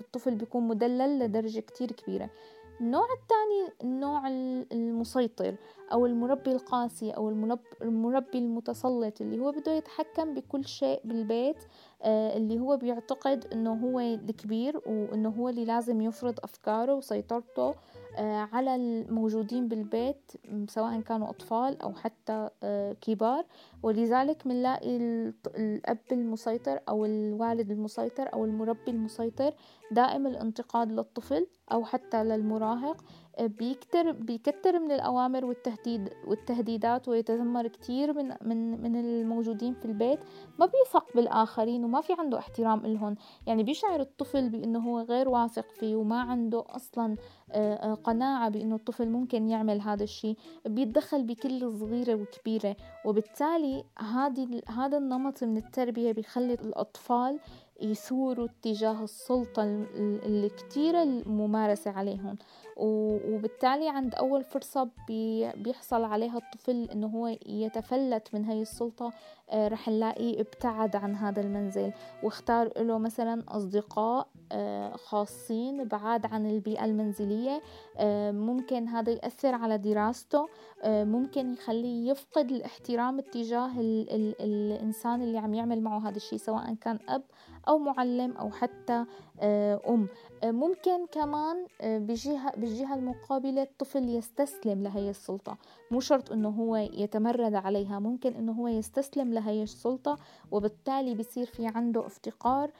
[0.00, 2.30] الطفل بيكون مدلل لدرجة كتير كبيرة.
[2.80, 4.28] النوع الثاني النوع
[4.72, 5.54] المسيطر
[5.92, 7.28] أو المربي القاسي أو
[7.82, 11.56] المربي المتسلط اللي هو بده يتحكم بكل شيء بالبيت
[12.02, 17.74] آه، اللي هو بيعتقد إنه هو الكبير وإنه هو اللي لازم يفرض أفكاره وسيطرته
[18.18, 20.32] على الموجودين بالبيت
[20.68, 23.44] سواء كانوا أطفال أو حتى آه، كبار.
[23.82, 24.96] ولذلك بنلاقي
[25.56, 29.54] الأب المسيطر أو الوالد المسيطر أو المربي المسيطر
[29.90, 33.04] دائم الانتقاد للطفل أو حتى للمراهق.
[33.40, 40.18] بيكتر بيكتر من الأوامر والتهديد والتهديدات ويتذمر كتير من من من الموجودين في البيت.
[40.58, 43.16] ما بيثق بالآخرين وما في عنده احترام إلهم.
[43.46, 47.16] يعني بيشعر الطفل بأنه هو غير واثق فيه وما عنده أصلا
[48.04, 50.36] قناعة بأنه الطفل ممكن يعمل هذا الشيء.
[50.66, 52.76] بيتدخل بكل صغيرة وكبيرة.
[53.04, 57.40] وبالتالي هذه هذا النمط من التربية بيخلي الأطفال
[57.82, 59.62] يثوروا اتجاه السلطة
[60.26, 60.50] اللي
[61.02, 62.36] الممارسة عليهم.
[62.76, 64.88] وبالتالي عند أول فرصة
[65.56, 69.12] بيحصل عليها الطفل إنه هو يتفلت من هاي السلطة
[69.50, 71.92] آه، رح نلاقيه ابتعد عن هذا المنزل.
[72.22, 77.62] واختار له مثلا أصدقاء آه، خاصين بعاد عن البيئة المنزلية.
[77.96, 80.48] آه، ممكن هذا يأثر على دراسته.
[80.84, 86.74] ممكن يخليه يفقد الاحترام اتجاه ال ال الإنسان اللي عم يعمل معه هذا الشيء سواء
[86.74, 87.22] كان أب
[87.68, 89.04] أو معلم أو حتى
[89.42, 90.08] أم.
[90.44, 95.58] ممكن كمان بجهة, بالجهة المقابلة الطفل يستسلم لهي السلطة.
[95.90, 100.16] مو شرط أنه هو يتمرد عليها ممكن أنه هو يستسلم لهي السلطة
[100.50, 102.70] وبالتالي بصير في عنده افتقار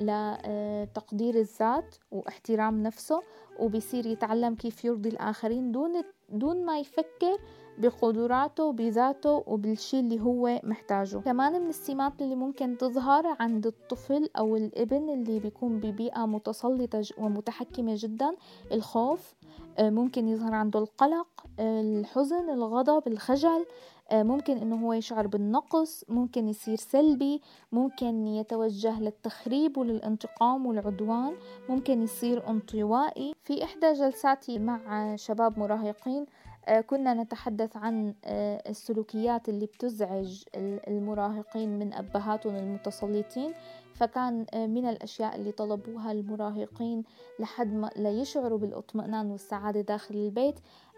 [0.00, 3.22] لتقدير الذات واحترام نفسه
[3.58, 7.38] وبصير يتعلم كيف يرضي الآخرين دون دون ما يفكر
[7.80, 11.16] بقدراته بذاته وبالشي اللي هو محتاجه.
[11.16, 17.94] كمان من السمات اللي ممكن تظهر عند الطفل أو الابن اللي بيكون ببيئة متسلطة ومتحكمة
[17.96, 18.30] جدا
[18.72, 19.34] الخوف
[19.78, 21.26] آه، ممكن يظهر عنده القلق
[21.60, 23.66] الحزن الغضب الخجل
[24.10, 27.40] آه، ممكن إنه هو يشعر بالنقص ممكن يصير سلبي
[27.72, 31.34] ممكن يتوجه للتخريب وللانتقام والعدوان
[31.68, 33.34] ممكن يصير انطوائي.
[33.44, 40.44] في إحدى جلساتي مع شباب مراهقين آه، كنا نتحدث عن آه، السلوكيات اللي بتزعج
[40.88, 43.52] المراهقين من أبهاتهم المتسلطين
[43.94, 47.04] فكان آه، من الأشياء اللي طلبوها المراهقين
[47.38, 50.54] لحد ما ليشعروا بالإطمئنان والسعادة داخل البيت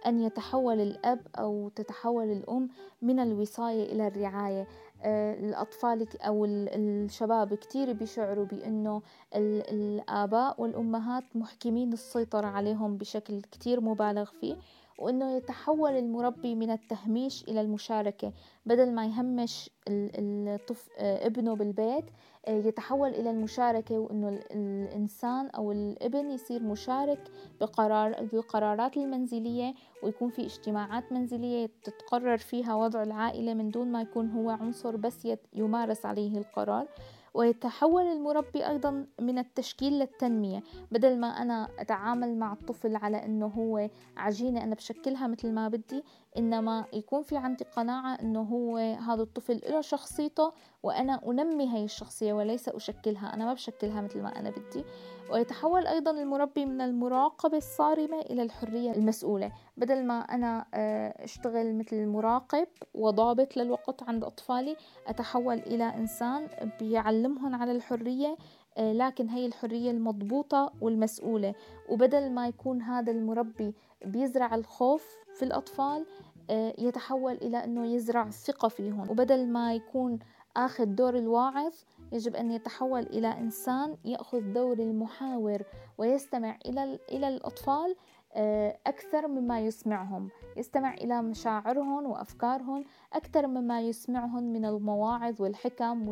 [0.06, 2.68] أن يتحول الأب أو تتحول الأم
[3.02, 4.66] من الوصاية إلى الرعاية.
[5.04, 9.02] الأطفال أو الشباب كتير بيشعروا بأنه
[9.34, 14.56] الآباء والأمهات محكمين السيطرة عليهم بشكل كتير مبالغ فيه.
[14.98, 18.32] وإنه يتحول المربي من التهميش إلى المشاركة.
[18.66, 20.88] بدل ما يهمش الطف...
[20.98, 22.04] ابنه بالبيت
[22.48, 27.30] يتحول إلى المشاركة وإنه الإنسان أو الابن يصير مشارك
[27.60, 34.30] بقرار بالقرارات المنزلية ويكون في اجتماعات منزلية تتقرر فيها وضع العائلة من دون ما يكون
[34.30, 36.88] هو عنصر بس يمارس عليه القرار.
[37.34, 40.62] ويتحول المربي أيضا من التشكيل للتنمية.
[40.92, 46.04] بدل ما أنا أتعامل مع الطفل على أنه هو عجينة أنا بشكلها مثل ما بدي
[46.38, 50.52] إنما يكون في عندي قناعة أنه هو هذا الطفل له شخصيته
[50.82, 53.34] وأنا أنمي هاي الشخصية وليس أشكلها.
[53.34, 54.84] أنا ما بشكلها مثل ما أنا بدي.
[55.32, 59.52] ويتحول أيضا المربي من المراقبة الصارمة إلى الحرية المسؤولة.
[59.76, 64.76] بدل ما أنا آه، أشتغل مثل المراقب وضابط للوقت عند أطفالي
[65.06, 66.48] أتحول إلى إنسان
[66.80, 68.36] بيعلمهم على الحرية
[68.78, 71.54] آه، لكن هي الحرية المضبوطة والمسؤولة.
[71.88, 73.74] وبدل ما يكون هذا المربي
[74.04, 76.06] بيزرع الخوف في الأطفال
[76.50, 79.10] آه، يتحول إلى أنه يزرع الثقة فيهم.
[79.10, 80.18] وبدل ما يكون
[80.56, 81.72] آخذ دور الواعظ
[82.12, 85.62] يجب أن يتحول إلى إنسان يأخذ دور المحاور
[85.98, 87.96] ويستمع إلى إلى الأطفال
[88.34, 90.28] آه، أكثر مما يسمعهم.
[90.56, 96.08] يستمع إلى مشاعرهم وأفكارهم أكثر مما يسمعهم من المواعظ والحكم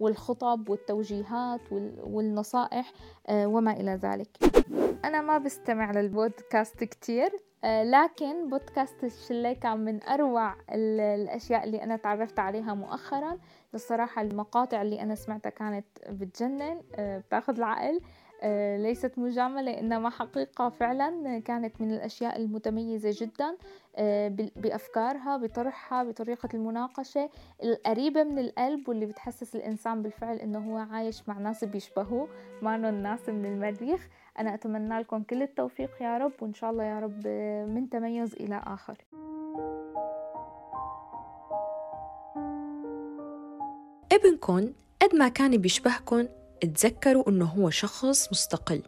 [0.00, 1.60] والخطب والتوجيهات
[2.02, 2.92] والنصائح
[3.26, 4.28] آه، وما إلى ذلك.
[5.04, 7.30] أنا ما بستمع للبودكاست كتير
[7.64, 13.38] آه، لكن بودكاست الشلة كان من أروع الأشياء اللي أنا تعرفت عليها مؤخرا.
[13.74, 18.00] الصراحة المقاطع اللي أنا سمعتها كانت بتجنن بتاخذ العقل
[18.44, 21.38] آه، ليست مجاملة إنما حقيقة فعلا.
[21.38, 23.56] كانت من الأشياء المتميزة جدا
[23.96, 27.30] آه، بأفكارها بطرحها بطريقة المناقشة.
[27.62, 32.28] القريبة من القلب واللي بتحسس الإنسان بالفعل إنه هو عايش مع ناس بيشبهوه
[32.62, 34.08] ما الناس من المريخ.
[34.38, 37.26] أنا أتمنى لكم كل التوفيق يا رب وإن شاء الله يا رب
[37.68, 38.98] من تميز إلى آخر.
[44.12, 46.28] ابنكم قد ما كان بيشبهكن
[46.60, 48.82] تذكروا إنه هو شخص مستقل.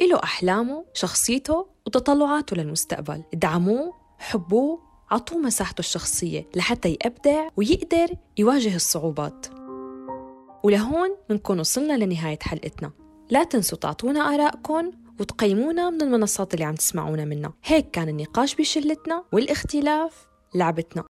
[0.00, 3.22] إله أحلامه شخصيته وتطلعاته للمستقبل.
[3.32, 4.78] دعموه حبوه
[5.10, 8.08] عطوه مساحته الشخصية لحتى يبدع ويقدر
[8.38, 9.46] يواجه الصعوبات.
[10.62, 12.90] ولهون منكون وصلنا لنهاية حلقتنا.
[13.30, 17.52] لا تنسوا تعطونا آرائكم وتقيمونا من المنصات اللي عم تسمعونا منها.
[17.64, 21.04] هيك كان النقاش بشلتنا والاختلاف لعبتنا.